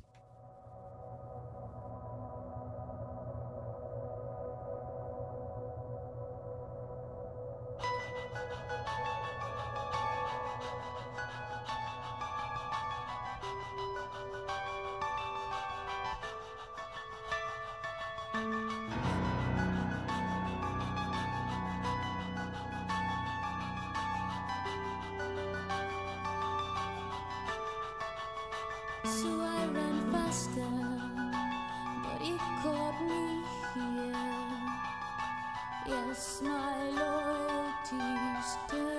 [36.41, 38.90] my loyalties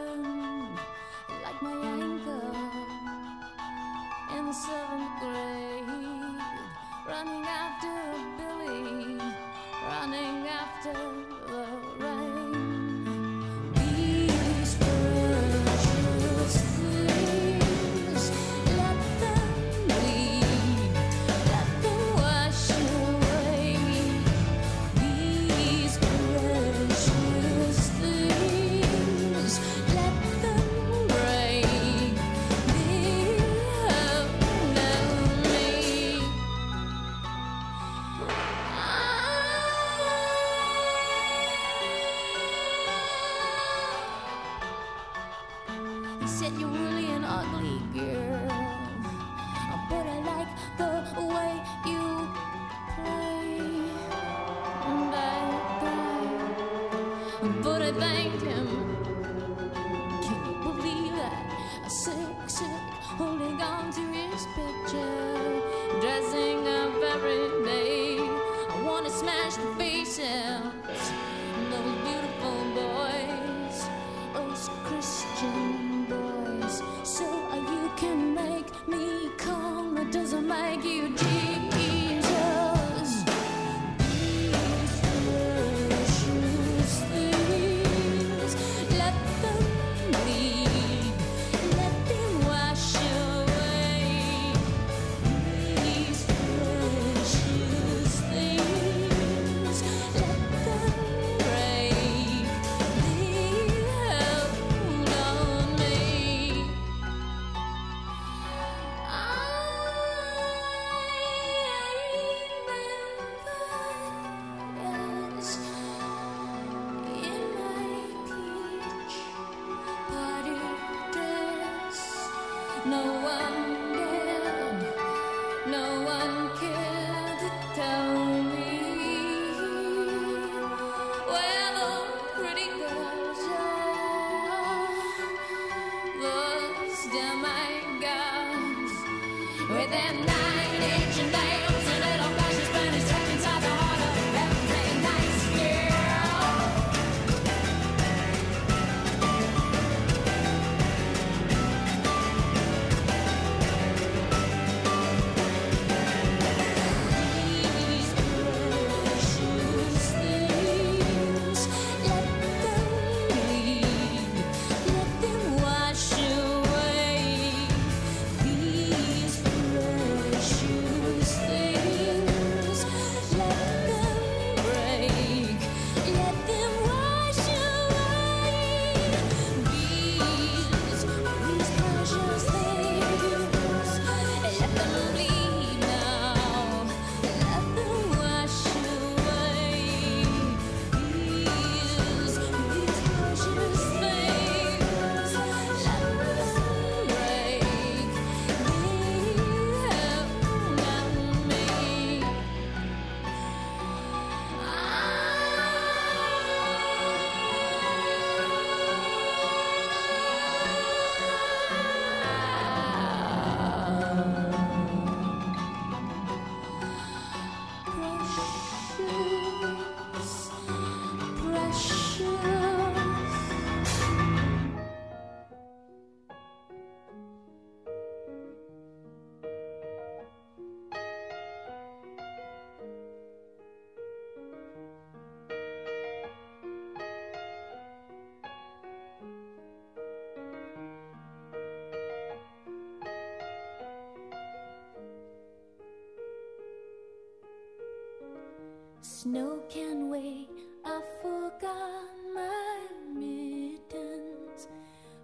[249.22, 250.48] snow can wait.
[250.84, 252.78] I forgot my
[253.14, 254.66] mittens.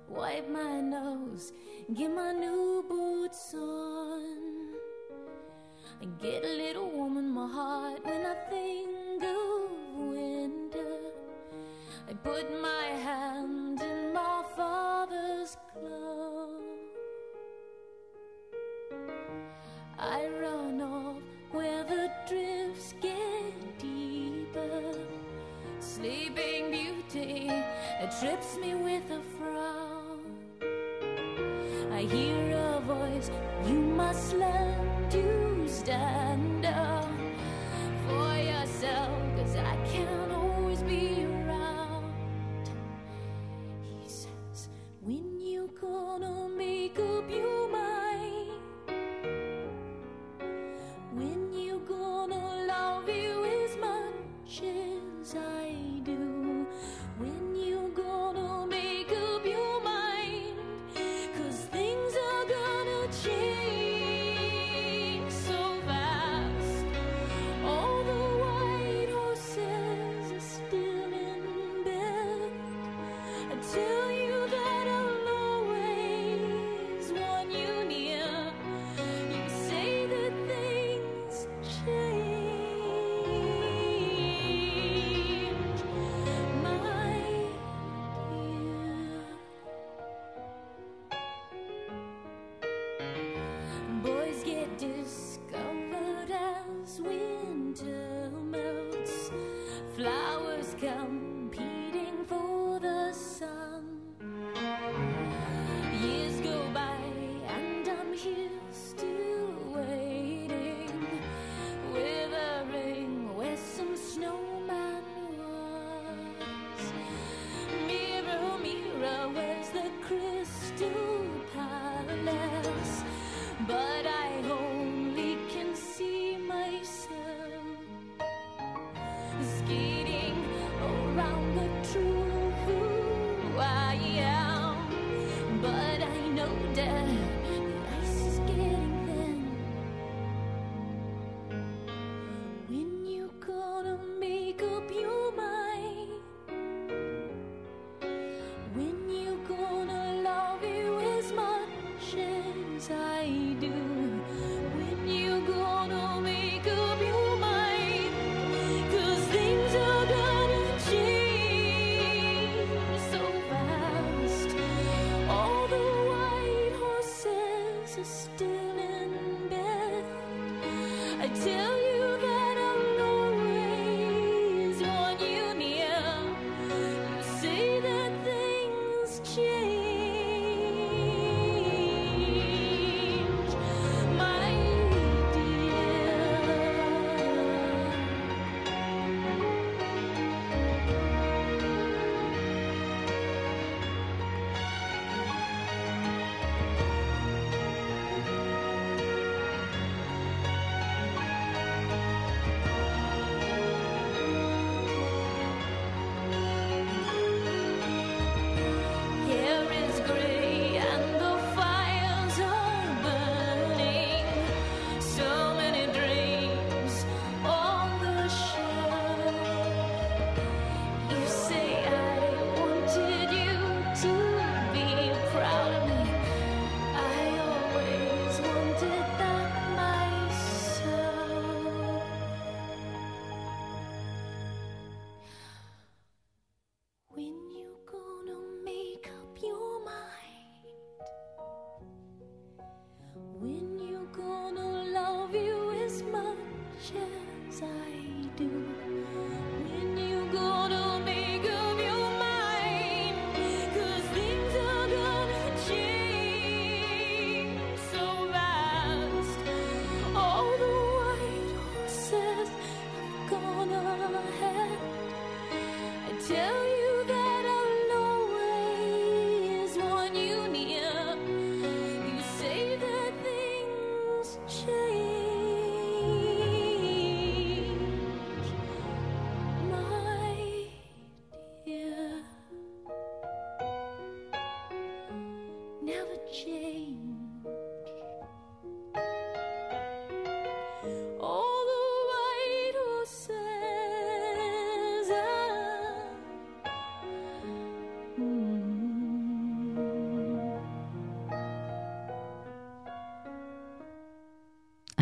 [0.09, 1.53] Wipe my nose,
[1.93, 4.75] get my new boots on.
[6.01, 9.71] I get a little warm in my heart when I think of
[10.15, 10.99] winter.
[12.09, 14.08] I put my hand in
[28.39, 30.21] hits me with a frown.
[31.93, 33.31] I hear a voice,
[33.67, 36.58] you must learn to stand.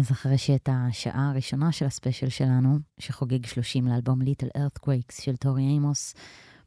[0.07, 5.63] אז אחרי שאת השעה הראשונה של הספיישל שלנו, שחוגג 30 לאלבום Little Earthquakes של טורי
[5.63, 6.15] אימוס,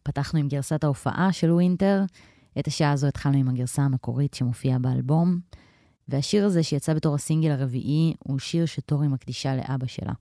[0.04, 2.04] פתחנו עם גרסת ההופעה של Winter.
[2.60, 5.40] את השעה הזו התחלנו עם הגרסה המקורית שמופיעה באלבום,
[6.08, 10.14] והשיר הזה שיצא בתור הסינגל הרביעי הוא שיר שטורי מקדישה לאבא שלה.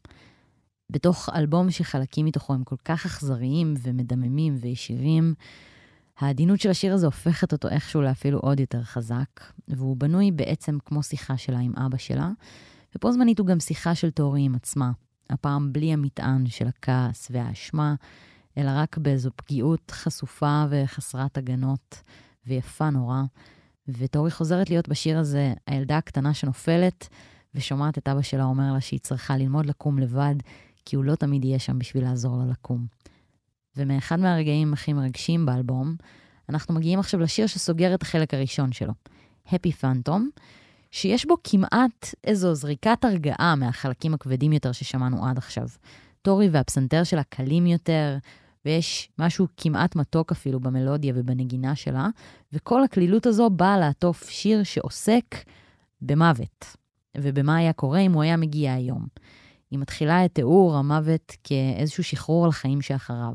[0.90, 5.34] בתוך אלבום שחלקים מתוכו הם כל כך אכזריים ומדממים וישירים,
[6.18, 11.02] העדינות של השיר הזה הופכת אותו איכשהו לאפילו עוד יותר חזק, והוא בנוי בעצם כמו
[11.02, 12.30] שיחה שלה עם אבא שלה,
[12.96, 14.90] ופה זמנית הוא גם שיחה של טורי עם עצמה,
[15.30, 17.94] הפעם בלי המטען של הכעס והאשמה,
[18.58, 22.02] אלא רק באיזו פגיעות חשופה וחסרת הגנות,
[22.46, 23.22] ויפה נורא.
[23.88, 27.08] וטורי חוזרת להיות בשיר הזה הילדה הקטנה שנופלת,
[27.54, 30.34] ושומעת את אבא שלה אומר לה שהיא צריכה ללמוד לקום לבד,
[30.84, 32.86] כי הוא לא תמיד יהיה שם בשביל לעזור לה לקום.
[33.76, 35.96] ומאחד מהרגעים הכי מרגשים באלבום,
[36.48, 38.92] אנחנו מגיעים עכשיו לשיר שסוגר את החלק הראשון שלו,
[39.46, 40.40] Happy Phantom,
[40.90, 45.68] שיש בו כמעט איזו זריקת הרגעה מהחלקים הכבדים יותר ששמענו עד עכשיו.
[46.22, 48.16] טורי והפסנתר שלה קלים יותר,
[48.64, 52.08] ויש משהו כמעט מתוק אפילו במלודיה ובנגינה שלה,
[52.52, 55.36] וכל הקלילות הזו באה לעטוף שיר שעוסק
[56.00, 56.76] במוות,
[57.16, 59.06] ובמה היה קורה אם הוא היה מגיע היום.
[59.70, 63.34] היא מתחילה את תיאור המוות כאיזשהו שחרור לחיים שאחריו.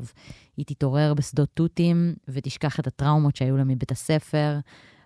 [0.56, 4.58] היא תתעורר בשדות תותים ותשכח את הטראומות שהיו לה מבית הספר,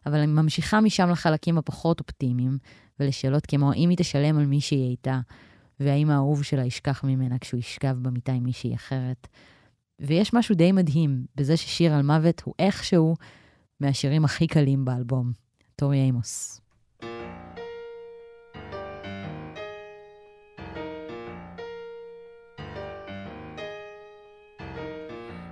[0.09, 2.59] אבל היא ממשיכה משם לחלקים הפחות אופטימיים,
[3.01, 5.21] ולשאלות כמו האם היא תשלם על מי שהיא הייתה,
[5.81, 9.29] והאם האהוב שלה ישכח ממנה כשהוא ישכב במיטה עם מישהי אחרת.
[10.01, 13.15] ויש משהו די מדהים בזה ששיר על מוות הוא איכשהו
[13.81, 15.33] מהשירים הכי קלים באלבום.
[15.77, 16.61] טורי אימוס.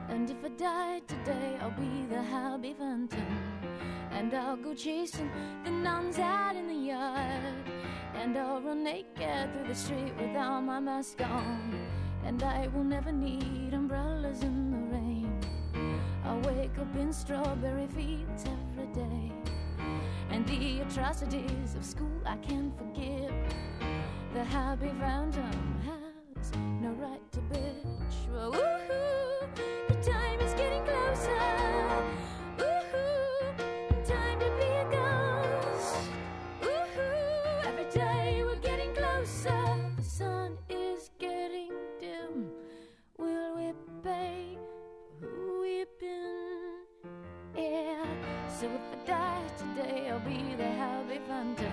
[0.08, 0.30] And
[2.32, 3.55] I'll
[4.30, 5.30] go chasing
[5.64, 7.54] the nuns out in the yard.
[8.14, 11.78] And I'll run naked through the street without my mask on.
[12.24, 15.40] And I will never need umbrellas in the rain.
[16.24, 19.32] I'll wake up in strawberry fields every day.
[20.30, 23.32] And the atrocities of school I can forgive.
[24.34, 28.28] The happy phantom has no right to bitch.
[28.30, 29.15] Woo-hoo,
[48.58, 51.66] So if I die today, I'll be the happy phantom.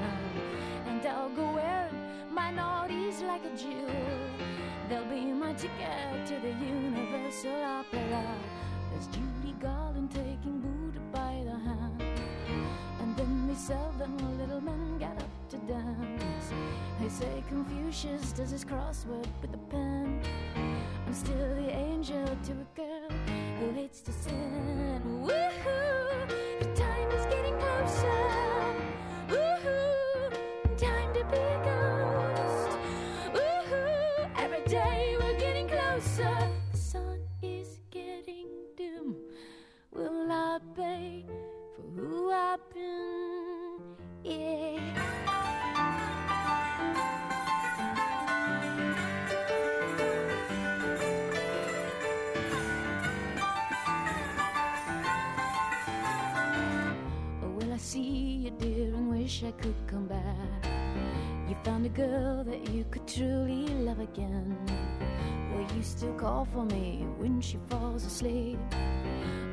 [0.85, 1.95] And I'll go wearing
[2.29, 3.87] my naughties like a Jew.
[4.89, 8.25] They'll be my ticket to the Universal Opera.
[8.91, 12.03] There's Judy Garland taking Buddha by the hand.
[12.99, 16.51] And then we sell them little men get up to dance.
[16.99, 20.21] They say Confucius does his crossword with a pen.
[21.07, 23.09] I'm still the angel to a girl
[23.59, 25.01] who hates to sin.
[25.25, 26.52] Woohoo!
[42.53, 42.59] Oh,
[57.71, 60.21] I see you, dear, and wish I could come back.
[61.49, 64.55] You found a girl that you could truly love again.
[65.55, 68.59] Will you still call for me when she falls asleep?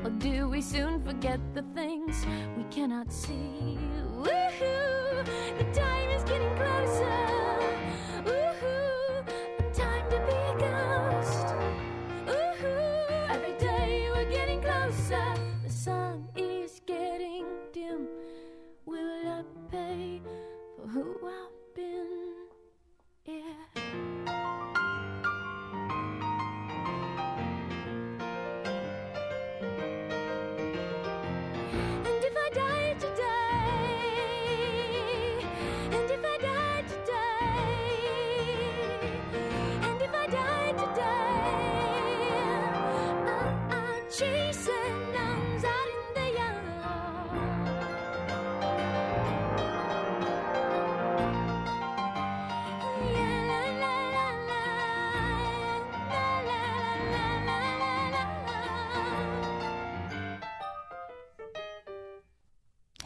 [0.03, 1.63] Or do we soon forget the
[2.11, 2.25] things
[2.57, 3.77] we cannot see?
[4.17, 5.25] Woohoo!
[5.57, 7.60] The time is getting closer.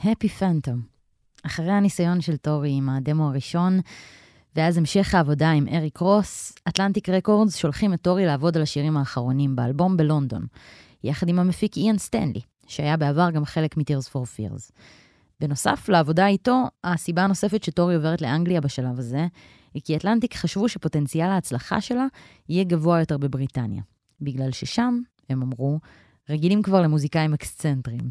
[0.05, 0.77] Happy Phantom.
[1.45, 3.79] אחרי הניסיון של טורי עם הדמו הראשון,
[4.55, 9.55] ואז המשך העבודה עם אריק רוס, אטלנטיק רקורדס שולחים את טורי לעבוד על השירים האחרונים
[9.55, 10.45] באלבום בלונדון,
[11.03, 14.71] יחד עם המפיק איאן סטנלי, שהיה בעבר גם חלק מ-Tears for Fears.
[15.39, 19.27] בנוסף לעבודה איתו, הסיבה הנוספת שטורי עוברת לאנגליה בשלב הזה,
[19.73, 22.05] היא כי אטלנטיק חשבו שפוטנציאל ההצלחה שלה
[22.49, 23.81] יהיה גבוה יותר בבריטניה.
[24.21, 24.99] בגלל ששם,
[25.29, 25.79] הם אמרו,
[26.29, 28.09] רגילים כבר למוזיקאים אקסצנטרים.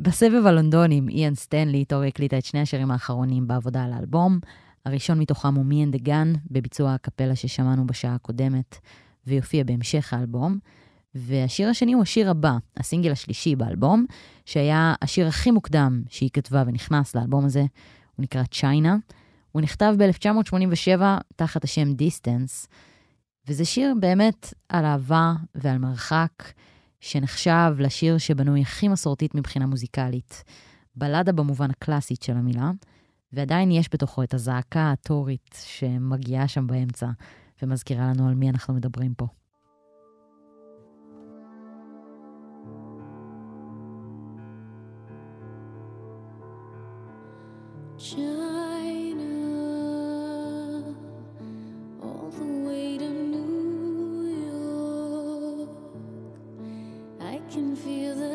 [0.00, 4.38] בסבב הלונדוני עם איאן סטנלי, טורי הקליטה את שני השירים האחרונים בעבודה על האלבום.
[4.86, 8.78] הראשון מתוכם הוא and the Gun, בביצוע הקפלה ששמענו בשעה הקודמת,
[9.26, 10.58] ויופיע בהמשך האלבום.
[11.14, 14.06] והשיר השני הוא השיר הבא, הסינגל השלישי באלבום,
[14.44, 17.60] שהיה השיר הכי מוקדם שהיא כתבה ונכנס לאלבום הזה,
[18.16, 18.96] הוא נקרא צ'יינה.
[19.52, 21.02] הוא נכתב ב-1987
[21.36, 22.68] תחת השם דיסטנס,
[23.48, 26.32] וזה שיר באמת על אהבה ועל מרחק,
[27.00, 30.44] שנחשב לשיר שבנוי הכי מסורתית מבחינה מוזיקלית,
[30.96, 32.70] בלדה במובן הקלאסית של המילה,
[33.32, 37.06] ועדיין יש בתוכו את הזעקה הטורית שמגיעה שם באמצע,
[37.62, 39.26] ומזכירה לנו על מי אנחנו מדברים פה.
[47.98, 48.67] Just
[57.58, 58.27] can feel the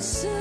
[0.00, 0.37] soon.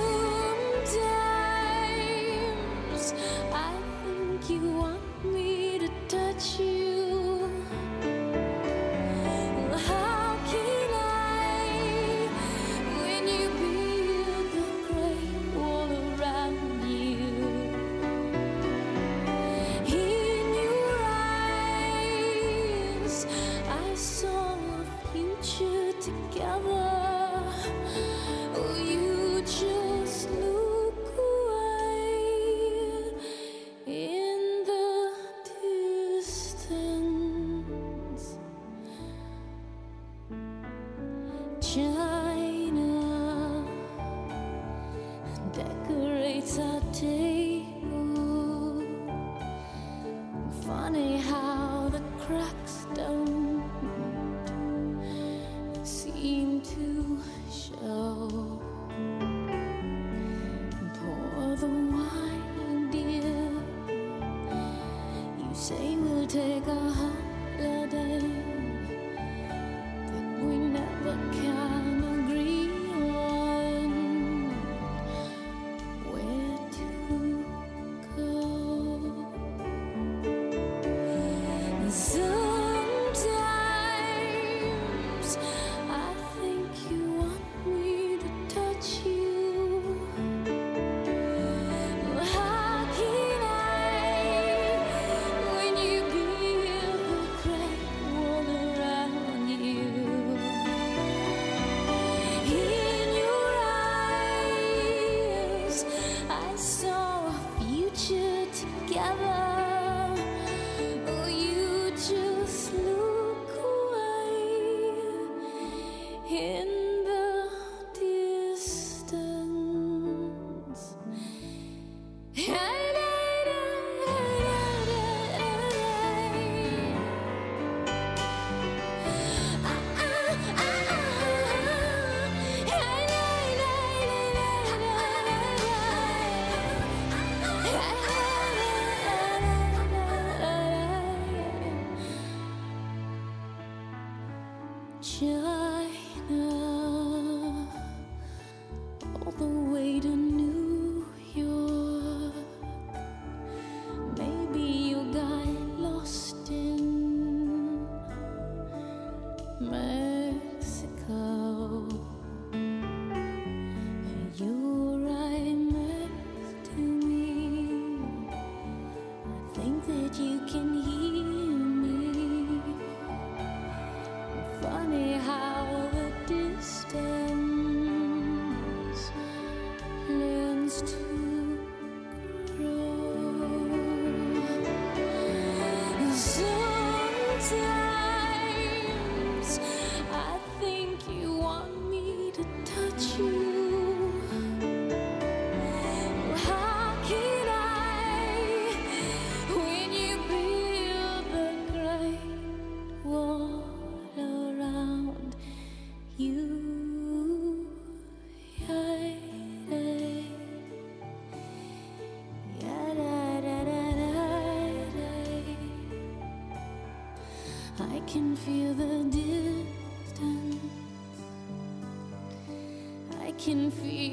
[223.82, 224.07] feet.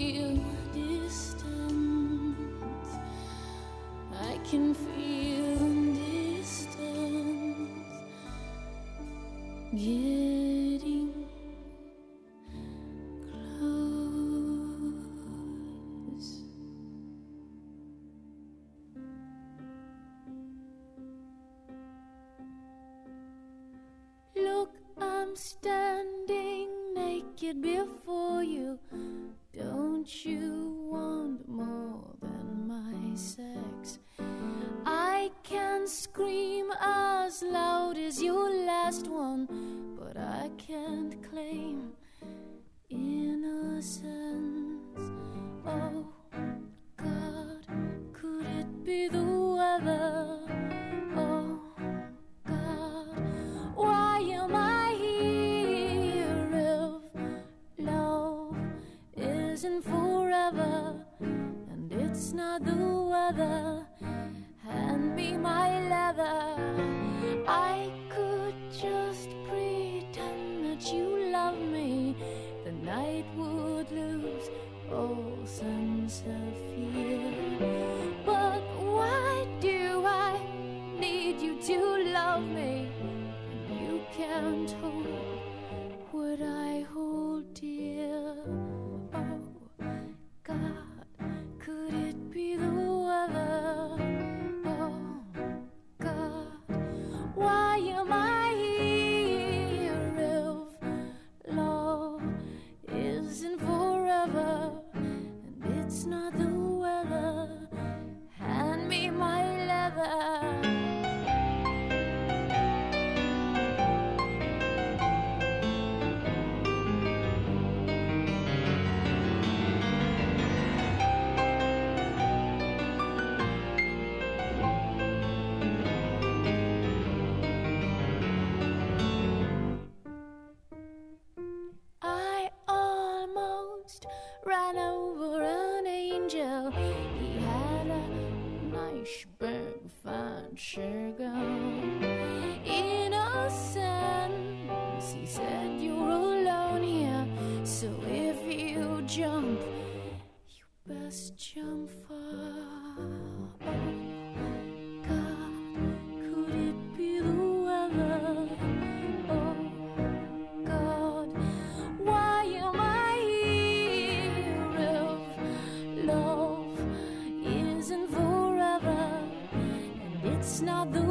[170.65, 171.04] Not the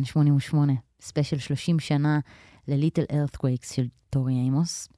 [0.00, 2.20] כאן 88, ספיישל 30 שנה
[2.68, 4.88] ל Little Earthquakes של טורי אימוס.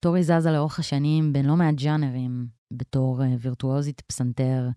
[0.00, 4.68] טורי זזה לאורך השנים בין לא מעט ג'אנרים, בתור אה, וירטואוזית פסנתר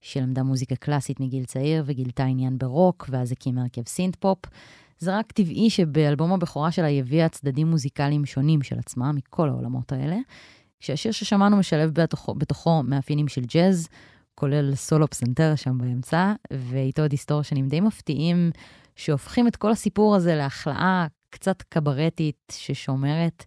[0.00, 4.38] שלמדה מוזיקה קלאסית מגיל צעיר וגילתה עניין ברוק, ואז הקימה הרכב synth pop.
[4.98, 9.92] זה רק טבעי שבאלבום הבכורה שלה היא הביאה צדדים מוזיקליים שונים של עצמה, מכל העולמות
[9.92, 10.16] האלה,
[10.80, 13.88] כשהשיר ששמענו משלב בתוכו, בתוכו מאפיינים של ג'אז,
[14.34, 18.50] כולל סולו פסנתר שם באמצע, ואיתו דיסטורשנים די מפתיעים,
[18.96, 23.44] שהופכים את כל הסיפור הזה להכלאה קצת קברטית, ששומרת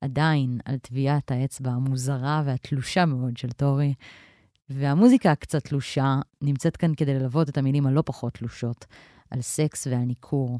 [0.00, 3.94] עדיין על טביעת האצבע המוזרה והתלושה מאוד של טורי.
[4.68, 8.86] והמוזיקה הקצת תלושה נמצאת כאן כדי ללוות את המילים הלא פחות תלושות,
[9.30, 10.58] על סקס ועל ניכור.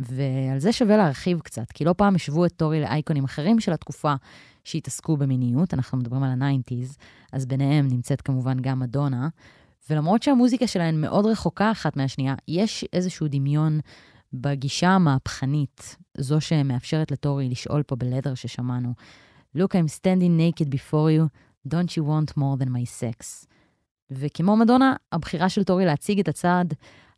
[0.00, 4.14] ועל זה שווה להרחיב קצת, כי לא פעם השוו את טורי לאייקונים אחרים של התקופה
[4.64, 6.96] שהתעסקו במיניות, אנחנו מדברים על ה nineties,
[7.32, 9.28] אז ביניהם נמצאת כמובן גם מדונה,
[9.90, 13.80] ולמרות שהמוזיקה שלהן מאוד רחוקה אחת מהשנייה, יש איזשהו דמיון
[14.32, 18.94] בגישה המהפכנית, זו שמאפשרת לטורי לשאול פה בלדר ששמענו,
[19.56, 21.28] Look, I'm standing naked before you,
[21.68, 23.46] don't you want more than my sex?
[24.10, 26.64] וכמו מדונה, הבחירה של טורי להציג את הצד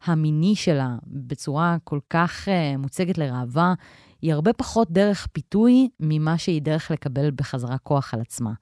[0.04, 3.74] המיני שלה בצורה כל כך uh, מוצגת לראווה,
[4.22, 8.52] היא הרבה פחות דרך פיתוי ממה שהיא דרך לקבל בחזרה כוח על עצמה.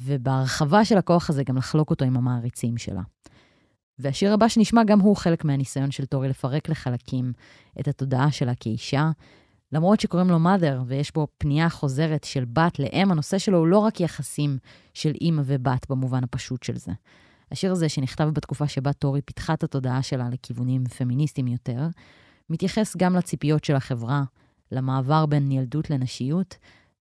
[0.00, 3.02] ובהרחבה של הכוח הזה גם לחלוק אותו עם המעריצים שלה.
[3.98, 7.32] והשיר הבא שנשמע גם הוא חלק מהניסיון של טורי לפרק לחלקים
[7.80, 9.10] את התודעה שלה כאישה.
[9.72, 13.78] למרות שקוראים לו mother ויש בו פנייה חוזרת של בת לאם, הנושא שלו הוא לא
[13.78, 14.58] רק יחסים
[14.94, 16.92] של אימא ובת במובן הפשוט של זה.
[17.50, 21.86] השיר הזה, שנכתב בתקופה שבה טורי פיתחה את התודעה שלה לכיוונים פמיניסטיים יותר,
[22.50, 24.22] מתייחס גם לציפיות של החברה,
[24.72, 26.56] למעבר בין ילדות לנשיות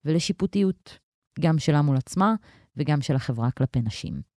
[0.05, 0.97] ולשיפוטיות,
[1.39, 2.35] גם שלה מול עצמה
[2.77, 4.32] וגם של החברה כלפי נשים.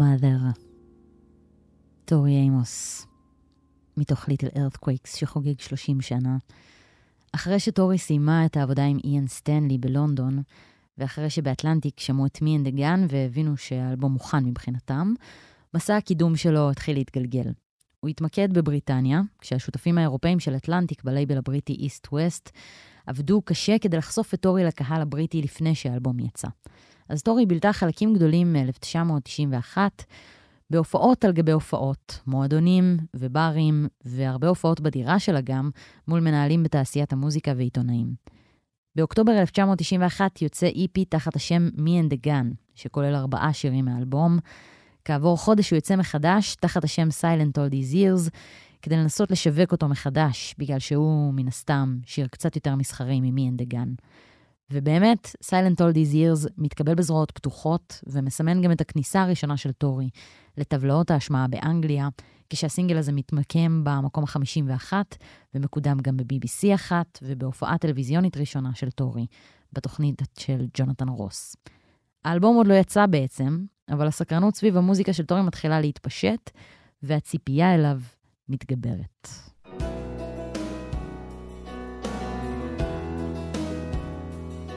[0.00, 0.60] Mother.
[2.04, 3.06] טורי אימוס,
[3.96, 6.36] מתוך Little Earthquakes שחוגג 30 שנה.
[7.32, 10.42] אחרי שטורי סיימה את העבודה עם איאן סטנלי בלונדון,
[10.98, 15.14] ואחרי שבאטלנטיק שמעו את Me and a Gun והבינו שהאלבום מוכן מבחינתם,
[15.74, 17.52] מסע הקידום שלו התחיל להתגלגל.
[18.00, 22.50] הוא התמקד בבריטניה, כשהשותפים האירופאים של אטלנטיק בלייבל הבריטי איסט-ווסט
[23.10, 26.48] עבדו קשה כדי לחשוף את טורי לקהל הבריטי לפני שהאלבום יצא.
[27.08, 29.78] אז טורי בילתה חלקים גדולים מ-1991
[30.70, 35.70] בהופעות על גבי הופעות, מועדונים וברים, והרבה הופעות בדירה שלה גם,
[36.08, 38.14] מול מנהלים בתעשיית המוזיקה ועיתונאים.
[38.96, 44.38] באוקטובר 1991 יוצא EP תחת השם Me and the Gun, שכולל ארבעה שירים מהאלבום.
[45.04, 48.30] כעבור חודש הוא יוצא מחדש תחת השם Silent All These Years,
[48.82, 53.74] כדי לנסות לשווק אותו מחדש, בגלל שהוא, מן הסתם, שיר קצת יותר מסחרי and the
[53.74, 54.04] Gun.
[54.70, 60.10] ובאמת, Silent All These Years מתקבל בזרועות פתוחות, ומסמן גם את הכניסה הראשונה של טורי
[60.56, 62.08] לטבלאות ההשמעה באנגליה,
[62.50, 64.92] כשהסינגל הזה מתמקם במקום ה-51,
[65.54, 69.26] ומקודם גם ב-BBC אחת, ובהופעה טלוויזיונית ראשונה של טורי,
[69.72, 71.56] בתוכנית של ג'ונתן רוס.
[72.24, 76.50] האלבום עוד לא יצא בעצם, אבל הסקרנות סביב המוזיקה של טורי מתחילה להתפשט,
[77.02, 78.00] והציפייה אליו
[78.50, 79.28] מתגברת.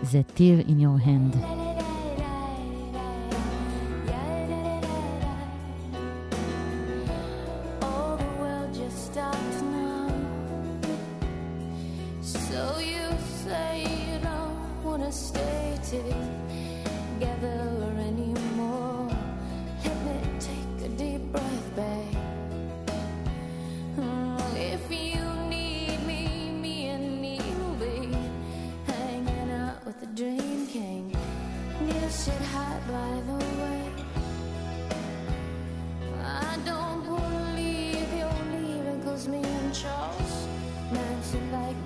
[0.01, 1.62] זה Tear in your hand.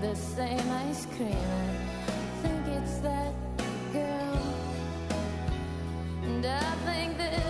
[0.10, 1.36] the same ice cream.
[1.36, 3.34] I think it's that
[3.92, 4.42] girl,
[6.24, 7.47] and I think that.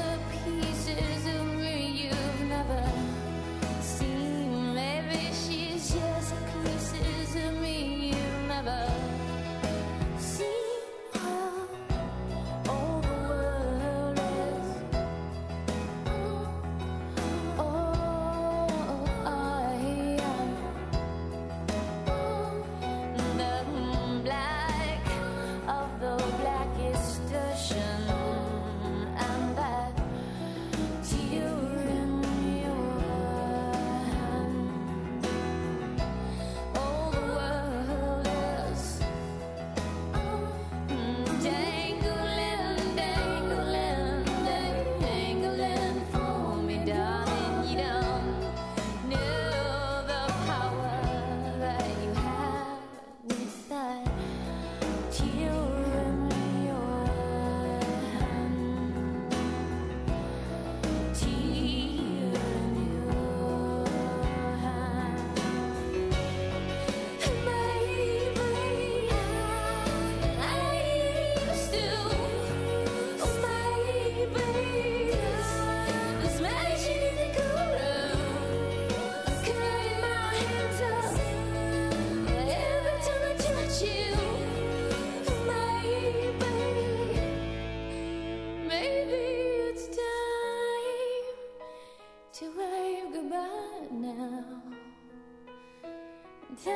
[96.63, 96.73] time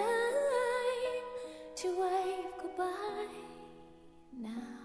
[1.75, 3.27] to wave goodbye
[4.39, 4.80] now.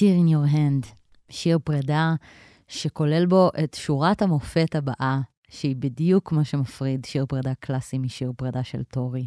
[0.00, 0.94] Tear in Your Hand,
[1.28, 2.14] שיר פרידה
[2.68, 8.64] שכולל בו את שורת המופת הבאה, שהיא בדיוק מה שמפריד שיר פרידה קלאסי משיר פרידה
[8.64, 9.26] של טורי.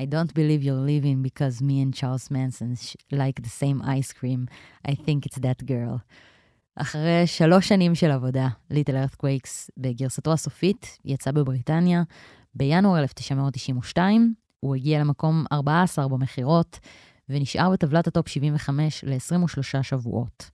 [0.00, 4.46] I don't believe you're living because me and Charles Manson like the same ice cream.
[4.88, 5.98] I think it's that girl.
[6.76, 12.02] אחרי שלוש שנים של עבודה, Little Earthquakes בגרסתו הסופית יצא בבריטניה
[12.54, 14.34] בינואר 1992.
[14.60, 16.78] הוא הגיע למקום 14 במכירות,
[17.28, 20.50] ונשאר בטבלת ה top 75 ל-23 שבועות.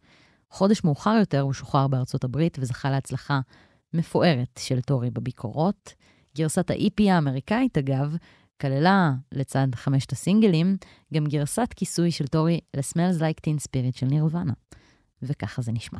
[0.50, 3.40] חודש מאוחר יותר הוא שוחרר בארצות הברית וזכה להצלחה
[3.94, 5.94] מפוארת של טורי בביקורות.
[6.36, 8.16] גרסת ה-EP האמריקאית, אגב,
[8.60, 10.76] כללה, לצד חמשת הסינגלים,
[11.14, 14.52] גם גרסת כיסוי של טורי ל-Smells Like Teen Spirit של נירוונה.
[15.22, 15.98] וככה זה נשמע.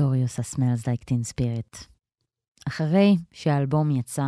[0.00, 1.84] טורי עושה Smells Like Teen Spirit.
[2.68, 4.26] אחרי שהאלבום יצא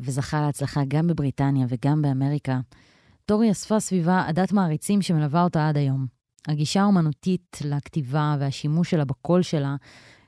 [0.00, 2.60] וזכה להצלחה גם בבריטניה וגם באמריקה,
[3.26, 6.06] טורי אספה סביבה עדת מעריצים שמלווה אותה עד היום.
[6.48, 9.76] הגישה האומנותית לכתיבה והשימוש שלה בקול שלה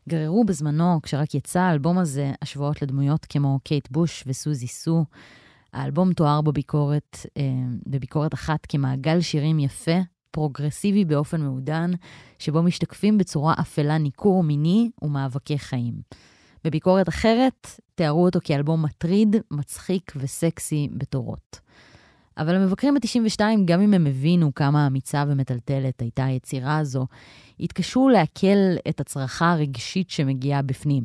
[0.08, 5.04] גררו בזמנו, כשרק יצא האלבום הזה, השוואות לדמויות כמו קייט בוש וסוזי סו.
[5.72, 7.42] האלבום תואר בביקורת, אה,
[7.86, 9.98] בביקורת אחת כמעגל שירים יפה,
[10.36, 11.90] פרוגרסיבי באופן מעודן,
[12.38, 15.94] שבו משתקפים בצורה אפלה ניכור מיני ומאבקי חיים.
[16.64, 21.60] בביקורת אחרת תיארו אותו כאלבום מטריד, מצחיק וסקסי בתורות.
[22.38, 27.06] אבל המבקרים ב-92, גם אם הם הבינו כמה אמיצה ומטלטלת הייתה היצירה הזו,
[27.60, 31.04] התקשו לעכל את הצרחה הרגשית שמגיעה בפנים.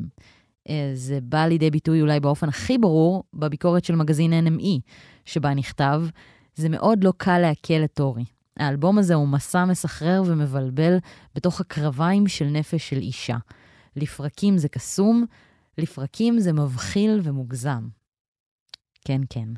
[0.68, 4.80] אה, זה בא לידי ביטוי אולי באופן הכי ברור בביקורת של מגזין NME,
[5.24, 6.02] שבה נכתב,
[6.54, 8.24] זה מאוד לא קל לעכל את טורי.
[8.58, 10.96] האלבום הזה הוא מסע מסחרר ומבלבל
[11.34, 13.36] בתוך הקרביים של נפש של אישה.
[13.96, 15.24] לפרקים זה קסום,
[15.78, 17.88] לפרקים זה מבחיל ומוגזם.
[19.04, 19.48] כן, כן.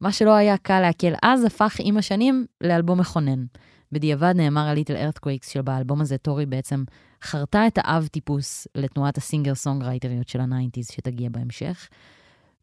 [0.00, 3.44] מה שלא היה קל לעכל אז הפך עם השנים לאלבום מכונן.
[3.92, 6.84] בדיעבד נאמר על Little Earthquakes שבאלבום הזה טורי בעצם
[7.22, 11.88] חרתה את האב טיפוס לתנועת ה singer songwriter יות של ה nineties שתגיע בהמשך.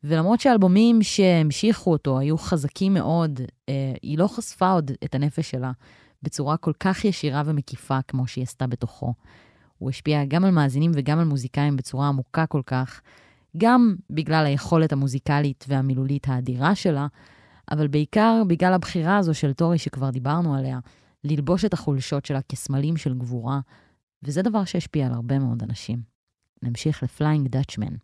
[0.04, 5.72] ולמרות שהאלבומים שהמשיכו אותו היו חזקים מאוד, אה, היא לא חשפה עוד את הנפש שלה
[6.24, 9.14] בצורה כל כך ישירה ומקיפה כמו שהיא עשתה בתוכו.
[9.78, 13.02] הוא השפיע גם על מאזינים וגם על מוזיקאים בצורה עמוקה כל כך,
[13.58, 17.08] גם בגלל היכולת המוזיקלית והמילולית האדירה שלה,
[17.72, 20.80] אבל בעיקר בגלל הבחירה הזו של טורי שכבר דיברנו עליה,
[21.24, 23.60] ללבוש את החולשות שלה כסמלים של גבורה,
[24.24, 26.02] וזה דבר שהשפיע על הרבה מאוד אנשים.
[26.64, 27.96] נמשיך לפליינג דאצ'מן,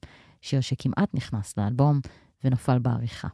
[0.44, 2.00] שיר שכמעט נכנס לאלבום
[2.44, 3.28] ונפל בעריכה.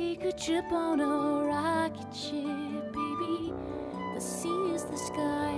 [0.00, 2.32] Take a trip on a rocket ship,
[2.90, 3.52] baby.
[4.14, 5.52] The sea is the sky.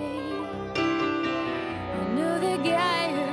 [1.94, 3.31] Another guy.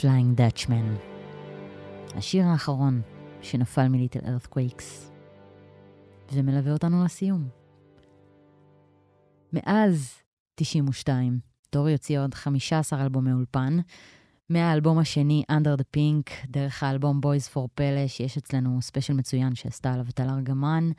[0.00, 1.00] Flying Dutchman.
[2.16, 3.02] השיר האחרון
[3.42, 5.10] שנפל מ Little Earthquakes,
[6.32, 7.48] ומלווה אותנו לסיום.
[9.52, 10.14] מאז
[10.54, 11.40] 92,
[11.70, 13.78] טורי הוציא עוד 15 אלבומי אולפן,
[14.48, 19.92] מהאלבום השני, Under the Pink, דרך האלבום Boys for Pele, שיש אצלנו ספיישל מצוין שעשתה
[19.92, 20.90] עליו טל ארגמן,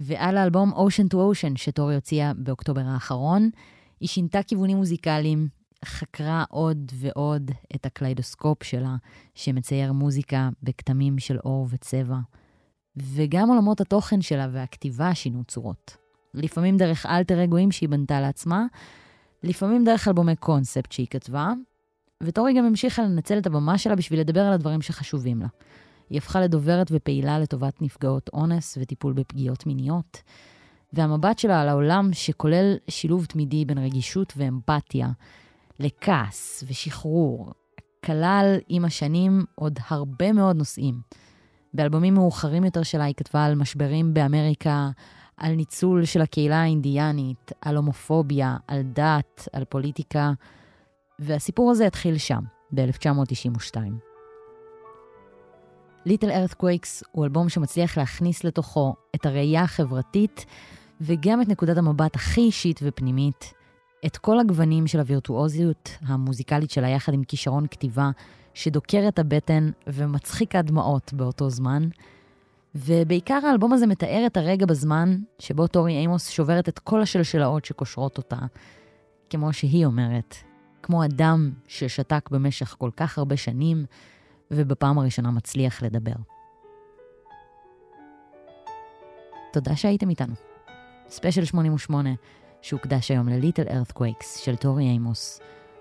[0.00, 3.50] ועל האלבום Ocean to Ocean, שטורי הוציאה באוקטובר האחרון.
[4.00, 5.48] היא שינתה כיוונים מוזיקליים,
[5.84, 8.96] חקרה עוד ועוד את הקליידוסקופ שלה,
[9.34, 12.16] שמצייר מוזיקה בכתמים של אור וצבע.
[12.96, 15.96] וגם עולמות התוכן שלה והכתיבה שינו צורות.
[16.34, 18.66] לפעמים דרך אלטר אגואים שהיא בנתה לעצמה,
[19.42, 21.52] לפעמים דרך אלבומי קונספט שהיא כתבה,
[22.22, 25.46] וטורי גם המשיכה לנצל את הבמה שלה בשביל לדבר על הדברים שחשובים לה.
[26.10, 30.22] היא הפכה לדוברת ופעילה לטובת נפגעות אונס וטיפול בפגיעות מיניות,
[30.92, 35.08] והמבט שלה על העולם שכולל שילוב תמידי בין רגישות ואמפתיה,
[35.80, 37.52] לכעס ושחרור,
[38.04, 41.00] כלל עם השנים עוד הרבה מאוד נושאים.
[41.74, 44.90] באלבומים מאוחרים יותר שלה היא כתבה על משברים באמריקה,
[45.36, 50.32] על ניצול של הקהילה האינדיאנית, על הומופוביה, על דת, על פוליטיקה,
[51.18, 52.40] והסיפור הזה התחיל שם,
[52.74, 53.76] ב-1992.
[56.06, 60.46] ליטל ארת'קווייקס הוא אלבום שמצליח להכניס לתוכו את הראייה החברתית
[61.00, 63.52] וגם את נקודת המבט הכי אישית ופנימית,
[64.06, 68.10] את כל הגוונים של הווירטואוזיות המוזיקלית שלה יחד עם כישרון כתיבה
[68.54, 71.88] שדוקר את הבטן ומצחיק עד דמעות באותו זמן.
[72.74, 78.18] ובעיקר האלבום הזה מתאר את הרגע בזמן שבו טורי אימוס שוברת את כל השלשלאות שקושרות
[78.18, 78.38] אותה,
[79.30, 80.34] כמו שהיא אומרת,
[80.82, 83.84] כמו אדם ששתק במשך כל כך הרבה שנים,
[84.50, 86.12] ובפעם הראשונה מצליח לדבר.
[89.52, 90.34] תודה שהייתם איתנו.
[91.08, 92.10] ספיישל 88,
[92.62, 95.40] שהוקדש היום ל Little Earthquakes של טורי איימוס.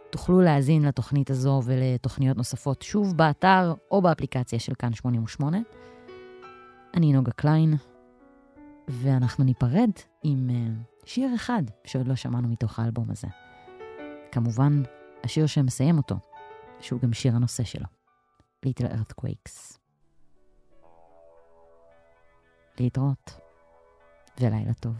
[0.09, 5.57] תוכלו להאזין לתוכנית הזו ולתוכניות נוספות שוב באתר או באפליקציה של כאן 88.
[6.93, 7.73] אני נוגה קליין,
[8.87, 9.91] ואנחנו ניפרד
[10.23, 13.27] עם uh, שיר אחד שעוד לא שמענו מתוך האלבום הזה.
[14.31, 14.83] כמובן,
[15.23, 16.15] השיר שמסיים אותו,
[16.79, 17.85] שהוא גם שיר הנושא שלו,
[18.65, 19.79] ליטל ארת'קווייקס.
[22.79, 23.39] להתראות,
[24.39, 24.93] ולילה טוב.